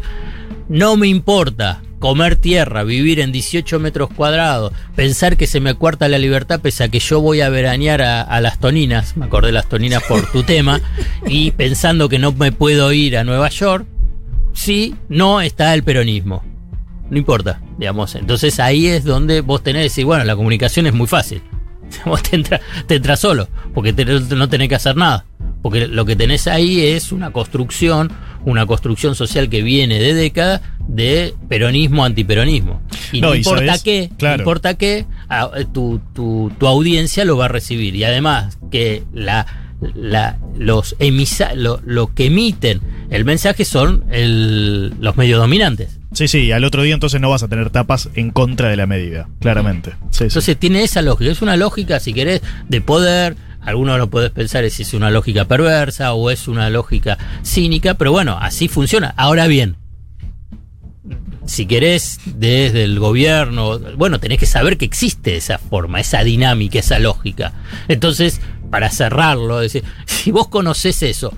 No 0.69 0.95
me 0.95 1.09
importa 1.09 1.81
comer 1.99 2.37
tierra, 2.37 2.85
vivir 2.85 3.19
en 3.19 3.33
18 3.33 3.77
metros 3.77 4.09
cuadrados, 4.15 4.71
pensar 4.95 5.35
que 5.35 5.45
se 5.45 5.59
me 5.59 5.73
cuarta 5.73 6.07
la 6.07 6.17
libertad 6.17 6.61
pese 6.61 6.85
a 6.85 6.87
que 6.87 6.99
yo 6.99 7.19
voy 7.19 7.41
a 7.41 7.49
veranear 7.49 8.01
a, 8.01 8.21
a 8.21 8.39
las 8.39 8.57
toninas, 8.57 9.17
me 9.17 9.25
acordé 9.25 9.47
de 9.47 9.51
las 9.51 9.67
toninas 9.67 10.01
por 10.03 10.31
tu 10.31 10.43
tema, 10.43 10.79
y 11.27 11.51
pensando 11.51 12.07
que 12.07 12.17
no 12.17 12.31
me 12.31 12.53
puedo 12.53 12.93
ir 12.93 13.17
a 13.17 13.25
Nueva 13.25 13.49
York, 13.49 13.85
sí, 14.53 14.95
no 15.09 15.41
está 15.41 15.73
el 15.73 15.83
peronismo 15.83 16.41
no 17.09 17.17
importa, 17.17 17.59
digamos. 17.79 18.15
Entonces 18.15 18.59
ahí 18.59 18.87
es 18.87 19.05
donde 19.05 19.41
vos 19.41 19.63
tenés 19.63 19.79
que 19.79 19.83
decir, 19.83 20.05
bueno, 20.05 20.25
la 20.25 20.35
comunicación 20.35 20.85
es 20.85 20.93
muy 20.93 21.07
fácil. 21.07 21.41
Vos 22.05 22.21
te 22.21 22.35
entras 22.35 22.61
entra 22.87 23.15
solo, 23.17 23.47
porque 23.73 23.93
no 23.93 24.47
tenés 24.47 24.69
que 24.69 24.75
hacer 24.75 24.95
nada. 24.95 25.25
Porque 25.63 25.87
lo 25.87 26.05
que 26.05 26.15
tenés 26.15 26.47
ahí 26.47 26.85
es 26.85 27.11
una 27.11 27.31
construcción, 27.31 28.11
una 28.45 28.67
construcción 28.67 29.15
social 29.15 29.49
que 29.49 29.63
viene 29.63 29.99
de 29.99 30.13
décadas 30.13 30.61
de 30.87 31.33
peronismo, 31.49 32.05
antiperonismo. 32.05 32.81
Y 33.11 33.21
no, 33.21 33.33
importa 33.33 33.79
qué, 33.79 34.11
no 34.21 34.35
importa 34.35 34.75
qué, 34.75 35.05
tu, 35.73 35.99
tu, 36.13 36.51
tu, 36.59 36.67
audiencia 36.67 37.25
lo 37.25 37.37
va 37.37 37.45
a 37.45 37.47
recibir. 37.49 37.95
Y 37.95 38.03
además 38.03 38.59
que 38.71 39.03
la, 39.11 39.47
la, 39.95 40.37
los 40.57 40.95
emisa, 40.99 41.55
lo, 41.55 41.81
lo 41.85 42.13
que 42.13 42.27
emiten 42.27 42.81
el 43.09 43.25
mensaje 43.25 43.65
son 43.65 44.05
el, 44.11 44.93
los 45.01 45.17
medios 45.17 45.39
dominantes. 45.39 45.98
Sí, 46.11 46.27
sí, 46.27 46.51
al 46.51 46.63
otro 46.63 46.81
día 46.81 46.95
entonces 46.95 47.21
no 47.21 47.29
vas 47.29 47.43
a 47.43 47.47
tener 47.47 47.69
tapas 47.69 48.09
en 48.15 48.31
contra 48.31 48.69
de 48.69 48.75
la 48.75 48.87
medida, 48.87 49.29
claramente. 49.39 49.93
entonces 50.19 50.57
tiene 50.57 50.83
esa 50.83 51.01
lógica, 51.01 51.31
es 51.31 51.41
una 51.41 51.55
lógica, 51.55 51.99
si 51.99 52.13
querés, 52.13 52.41
de 52.67 52.81
poder. 52.81 53.35
Algunos 53.61 53.97
lo 53.97 54.09
podés 54.09 54.31
pensar 54.31 54.67
si 54.69 54.83
es 54.83 54.93
una 54.93 55.11
lógica 55.11 55.45
perversa 55.45 56.13
o 56.13 56.31
es 56.31 56.47
una 56.47 56.69
lógica 56.69 57.17
cínica, 57.43 57.93
pero 57.95 58.11
bueno, 58.11 58.37
así 58.39 58.69
funciona. 58.69 59.13
Ahora 59.17 59.47
bien, 59.47 59.75
si 61.45 61.65
querés 61.65 62.19
desde 62.25 62.83
el 62.83 62.99
gobierno, 62.99 63.79
bueno, 63.97 64.19
tenés 64.19 64.39
que 64.39 64.45
saber 64.45 64.77
que 64.77 64.85
existe 64.85 65.35
esa 65.35 65.57
forma, 65.57 65.99
esa 65.99 66.23
dinámica, 66.23 66.79
esa 66.79 66.99
lógica. 66.99 67.53
Entonces, 67.87 68.39
para 68.69 68.89
cerrarlo, 68.89 69.59
decir, 69.59 69.83
si 70.05 70.31
vos 70.31 70.47
conocés 70.47 71.03
eso, 71.03 71.33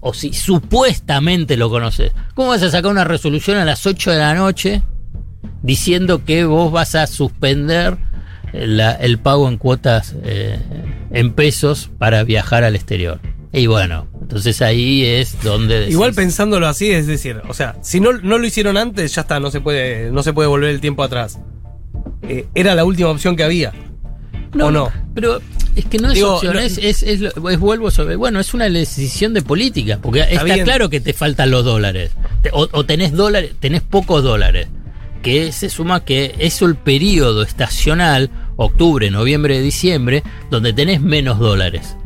o 0.00 0.14
si 0.14 0.32
supuestamente 0.32 1.56
lo 1.56 1.70
conoces, 1.70 2.12
¿cómo 2.34 2.48
vas 2.48 2.62
a 2.62 2.70
sacar 2.70 2.90
una 2.90 3.04
resolución 3.04 3.58
a 3.58 3.64
las 3.64 3.86
8 3.86 4.10
de 4.10 4.18
la 4.18 4.34
noche 4.34 4.82
diciendo 5.62 6.24
que 6.24 6.44
vos 6.44 6.72
vas 6.72 6.94
a 6.94 7.06
suspender 7.06 7.98
el 8.52 9.18
pago 9.18 9.48
en 9.48 9.58
cuotas 9.58 10.16
eh, 10.24 10.58
en 11.10 11.32
pesos 11.32 11.90
para 11.98 12.24
viajar 12.24 12.64
al 12.64 12.74
exterior? 12.74 13.20
Y 13.52 13.66
bueno, 13.66 14.06
entonces 14.20 14.62
ahí 14.62 15.04
es 15.04 15.42
donde... 15.42 15.88
Igual 15.90 16.14
pensándolo 16.14 16.68
así, 16.68 16.90
es 16.90 17.06
decir, 17.06 17.42
o 17.48 17.54
sea, 17.54 17.76
si 17.82 18.00
no, 18.00 18.12
no 18.12 18.38
lo 18.38 18.46
hicieron 18.46 18.76
antes, 18.76 19.14
ya 19.14 19.22
está, 19.22 19.40
no 19.40 19.50
se 19.50 19.60
puede, 19.60 20.10
no 20.12 20.22
se 20.22 20.32
puede 20.32 20.48
volver 20.48 20.70
el 20.70 20.80
tiempo 20.80 21.02
atrás. 21.02 21.40
Eh, 22.22 22.46
era 22.54 22.76
la 22.76 22.84
última 22.84 23.08
opción 23.10 23.34
que 23.34 23.42
había. 23.42 23.72
No, 24.52 24.66
¿O 24.66 24.70
no? 24.70 24.92
Pero 25.14 25.40
es 25.76 25.84
que 25.84 25.98
no 25.98 26.10
es 26.10 26.22
opción, 26.22 26.58
es, 26.58 26.78
es, 26.78 27.02
es, 27.02 27.34
vuelvo 27.34 27.90
sobre. 27.90 28.16
Bueno, 28.16 28.40
es 28.40 28.54
una 28.54 28.68
decisión 28.68 29.34
de 29.34 29.42
política, 29.42 29.98
porque 30.02 30.20
está, 30.28 30.62
claro 30.64 30.90
que 30.90 31.00
te 31.00 31.12
faltan 31.12 31.50
los 31.50 31.64
dólares. 31.64 32.12
O, 32.52 32.84
tenés 32.84 33.12
dólares, 33.12 33.52
tenés 33.60 33.82
pocos 33.82 34.22
dólares. 34.22 34.68
Que 35.22 35.52
se 35.52 35.68
suma 35.68 36.04
que 36.04 36.34
es 36.38 36.62
el 36.62 36.76
periodo 36.76 37.42
estacional, 37.42 38.30
octubre, 38.56 39.10
noviembre, 39.10 39.60
diciembre, 39.60 40.22
donde 40.50 40.72
tenés 40.72 41.02
menos 41.02 41.38
dólares. 41.38 41.96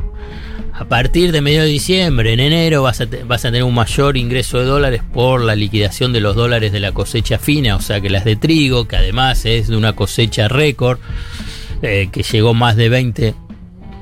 A 0.72 0.86
partir 0.86 1.30
de 1.30 1.40
medio 1.40 1.62
de 1.62 1.68
diciembre, 1.68 2.32
en 2.32 2.40
enero, 2.40 2.82
vas 2.82 3.00
a, 3.00 3.06
vas 3.26 3.44
a 3.44 3.48
tener 3.48 3.62
un 3.62 3.74
mayor 3.74 4.16
ingreso 4.16 4.58
de 4.58 4.64
dólares 4.64 5.02
por 5.12 5.40
la 5.40 5.54
liquidación 5.54 6.12
de 6.12 6.20
los 6.20 6.34
dólares 6.34 6.72
de 6.72 6.80
la 6.80 6.90
cosecha 6.90 7.38
fina, 7.38 7.76
o 7.76 7.80
sea 7.80 8.00
que 8.00 8.10
las 8.10 8.24
de 8.24 8.34
trigo, 8.34 8.88
que 8.88 8.96
además 8.96 9.46
es 9.46 9.68
de 9.68 9.76
una 9.76 9.92
cosecha 9.92 10.48
récord, 10.48 10.98
eh, 11.82 12.08
que 12.12 12.22
llegó 12.22 12.54
más 12.54 12.76
de 12.76 12.88
20 12.88 13.34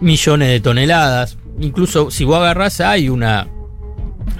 millones 0.01 0.49
de 0.49 0.61
toneladas. 0.61 1.39
Incluso 1.61 2.11
si 2.11 2.25
vos 2.25 2.39
agarrás, 2.39 2.81
hay 2.81 3.09
una 3.09 3.49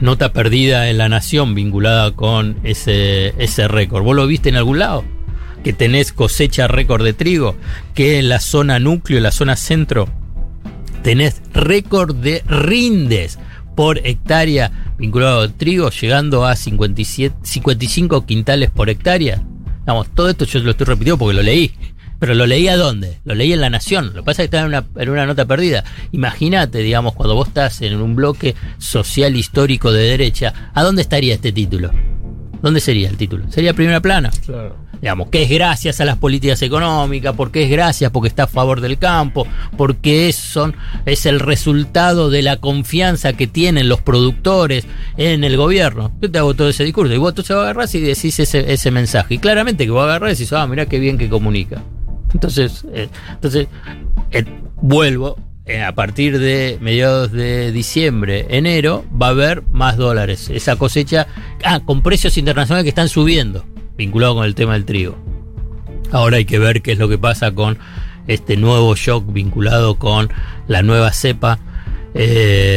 nota 0.01 0.33
perdida 0.33 0.88
en 0.88 0.99
la 0.99 1.09
nación 1.09 1.55
vinculada 1.55 2.12
con 2.12 2.57
ese, 2.64 3.35
ese 3.38 3.68
récord. 3.68 4.05
¿Vos 4.05 4.16
lo 4.16 4.27
viste 4.27 4.49
en 4.49 4.57
algún 4.57 4.79
lado? 4.79 5.05
Que 5.62 5.73
tenés 5.73 6.12
cosecha 6.12 6.66
récord 6.66 7.05
de 7.05 7.12
trigo, 7.12 7.55
que 7.95 8.18
en 8.18 8.29
la 8.29 8.40
zona 8.40 8.79
núcleo, 8.79 9.18
en 9.18 9.25
la 9.25 9.33
zona 9.33 9.57
centro, 9.57 10.09
tenés 11.03 11.42
récord 11.53 12.14
de 12.16 12.42
rindes 12.47 13.38
por 13.75 13.99
hectárea 14.07 14.95
vinculado 14.99 15.40
al 15.40 15.55
trigo, 15.55 15.90
llegando 15.90 16.45
a 16.45 16.57
57, 16.57 17.37
55 17.42 18.27
quintales 18.27 18.71
por 18.71 18.90
hectárea. 18.90 19.42
Vamos, 19.85 20.09
todo 20.14 20.29
esto 20.29 20.45
yo 20.45 20.61
lo 20.61 20.73
estoy 20.73 20.87
repitiendo 20.87 21.18
porque 21.18 21.35
lo 21.35 21.42
leí. 21.42 21.73
Pero 22.22 22.37
lo 22.37 22.46
leí 22.46 22.68
a 22.68 22.76
dónde? 22.76 23.18
Lo 23.24 23.35
leí 23.35 23.52
en 23.52 23.61
La 23.61 23.68
Nación. 23.68 24.12
Lo 24.14 24.22
que 24.22 24.26
pasa 24.26 24.44
es 24.44 24.48
que 24.48 24.56
está 24.56 24.61
en 24.61 24.66
una, 24.66 24.85
en 24.94 25.08
una 25.08 25.26
nota 25.26 25.44
perdida. 25.44 25.82
Imagínate, 26.12 26.78
digamos, 26.78 27.14
cuando 27.14 27.35
vos 27.35 27.48
estás 27.48 27.82
en 27.82 28.00
un 28.00 28.14
bloque 28.14 28.54
social 28.78 29.35
histórico 29.35 29.90
de 29.90 30.04
derecha, 30.04 30.70
¿a 30.72 30.85
dónde 30.85 31.02
estaría 31.02 31.35
este 31.35 31.50
título? 31.50 31.90
¿Dónde 32.62 32.78
sería 32.78 33.08
el 33.08 33.16
título? 33.16 33.50
Sería 33.50 33.74
primera 33.74 33.98
plana. 33.98 34.30
Claro. 34.46 34.76
digamos, 35.00 35.30
que 35.30 35.42
es 35.42 35.50
gracias 35.50 36.00
a 36.00 36.04
las 36.04 36.16
políticas 36.16 36.62
económicas, 36.62 37.35
porque 37.35 37.64
es 37.64 37.70
gracias 37.72 38.12
porque 38.12 38.28
está 38.28 38.44
a 38.44 38.46
favor 38.46 38.80
del 38.80 38.98
campo, 38.98 39.44
porque 39.76 40.28
es, 40.28 40.37
son, 40.37 40.76
es 41.06 41.26
el 41.26 41.40
resultado 41.40 42.30
de 42.30 42.42
la 42.42 42.58
confianza 42.58 43.32
que 43.32 43.48
tienen 43.48 43.88
los 43.88 44.00
productores 44.00 44.87
en 45.16 45.42
el 45.42 45.56
gobierno. 45.56 46.12
Yo 46.20 46.30
te 46.30 46.38
hago 46.38 46.54
todo 46.54 46.68
ese 46.68 46.85
discurso 46.85 47.12
y 47.12 47.18
vos 47.18 47.35
tú 47.35 47.42
se 47.42 47.52
va 47.52 47.62
a 47.62 47.64
agarrar 47.64 47.88
y 47.92 47.98
decís 47.98 48.38
ese, 48.38 48.72
ese 48.72 48.92
mensaje. 48.92 49.35
Y 49.35 49.38
claramente 49.38 49.87
que 49.87 49.90
vos 49.90 50.04
agarrás 50.04 50.38
y 50.38 50.44
decís, 50.44 50.52
ah, 50.52 50.68
mira 50.68 50.87
qué 50.87 51.00
bien 51.00 51.18
que 51.18 51.28
comunica. 51.28 51.82
Entonces, 52.35 52.85
eh, 52.92 53.09
entonces 53.31 53.68
eh, 54.31 54.45
vuelvo. 54.81 55.37
eh, 55.64 55.83
a 55.83 55.95
partir 55.95 56.38
de 56.40 56.77
mediados 56.81 57.31
de 57.31 57.71
diciembre, 57.71 58.47
enero, 58.51 59.05
va 59.11 59.29
a 59.29 59.31
haber 59.31 59.62
más 59.71 59.97
dólares. 59.97 60.51
Esa 60.51 60.75
cosecha, 60.77 61.29
ah, 61.64 61.81
con 61.85 62.03
precios 62.03 62.37
internacionales 62.37 62.83
que 62.83 62.88
están 62.88 63.09
subiendo, 63.09 63.64
vinculado 63.97 64.35
con 64.35 64.45
el 64.45 64.55
tema 64.57 64.73
del 64.73 64.85
trigo. 64.85 65.16
Ahora 66.11 66.38
hay 66.38 66.45
que 66.47 66.59
ver 66.59 66.83
qué 66.83 66.92
es 66.92 66.99
lo 66.99 67.09
que 67.09 67.16
pasa 67.16 67.53
con 67.53 67.79
este 68.27 68.57
nuevo 68.57 68.95
shock 68.97 69.33
vinculado 69.33 69.99
con 69.99 70.31
la 70.66 70.83
nueva 70.83 71.12
cepa 71.12 71.59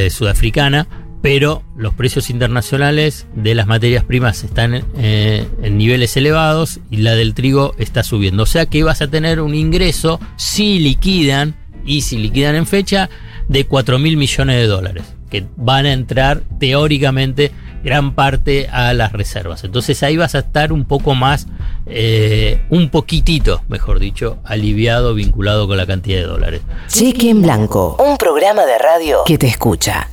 sudafricana, 0.09 0.87
pero 1.25 1.63
los 1.75 1.95
precios 1.95 2.29
internacionales 2.29 3.25
de 3.33 3.55
las 3.55 3.65
materias 3.65 4.03
primas 4.03 4.43
están 4.43 4.85
eh, 4.95 5.47
en 5.63 5.75
niveles 5.75 6.15
elevados 6.17 6.79
y 6.91 6.97
la 6.97 7.15
del 7.15 7.33
trigo 7.33 7.73
está 7.79 8.03
subiendo. 8.03 8.43
O 8.43 8.45
sea 8.45 8.67
que 8.67 8.83
vas 8.83 9.01
a 9.01 9.07
tener 9.07 9.41
un 9.41 9.55
ingreso 9.55 10.19
si 10.35 10.77
liquidan 10.77 11.55
y 11.83 12.01
si 12.01 12.19
liquidan 12.19 12.53
en 12.53 12.67
fecha 12.67 13.09
de 13.47 13.65
4 13.65 13.97
mil 13.97 14.17
millones 14.17 14.55
de 14.55 14.67
dólares 14.67 15.15
que 15.31 15.47
van 15.55 15.87
a 15.87 15.93
entrar 15.93 16.43
teóricamente 16.59 17.51
gran 17.83 18.13
parte 18.13 18.67
a 18.71 18.93
las 18.93 19.11
reservas. 19.11 19.63
Entonces 19.63 20.03
ahí 20.03 20.17
vas 20.17 20.35
a 20.35 20.39
estar 20.39 20.71
un 20.71 20.85
poco 20.85 21.15
más, 21.15 21.47
eh, 21.87 22.61
un 22.69 22.91
poquitito, 22.91 23.63
mejor 23.67 23.97
dicho, 23.97 24.37
aliviado 24.43 25.15
vinculado 25.15 25.67
con 25.67 25.77
la 25.77 25.87
cantidad 25.87 26.19
de 26.19 26.27
dólares. 26.27 26.61
Cheque 26.87 27.31
en 27.31 27.41
blanco. 27.41 27.97
Un 27.97 28.15
programa 28.17 28.63
de 28.67 28.77
radio 28.77 29.23
que 29.25 29.39
te 29.39 29.47
escucha. 29.47 30.07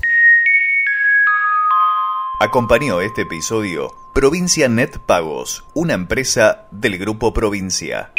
Acompañó 2.45 3.01
este 3.01 3.23
episodio 3.23 3.95
Provincia 4.13 4.69
Net 4.69 4.99
Pagos, 4.99 5.65
una 5.75 5.93
empresa 5.95 6.67
del 6.73 6.99
Grupo 6.99 7.33
Provincia. 7.33 8.13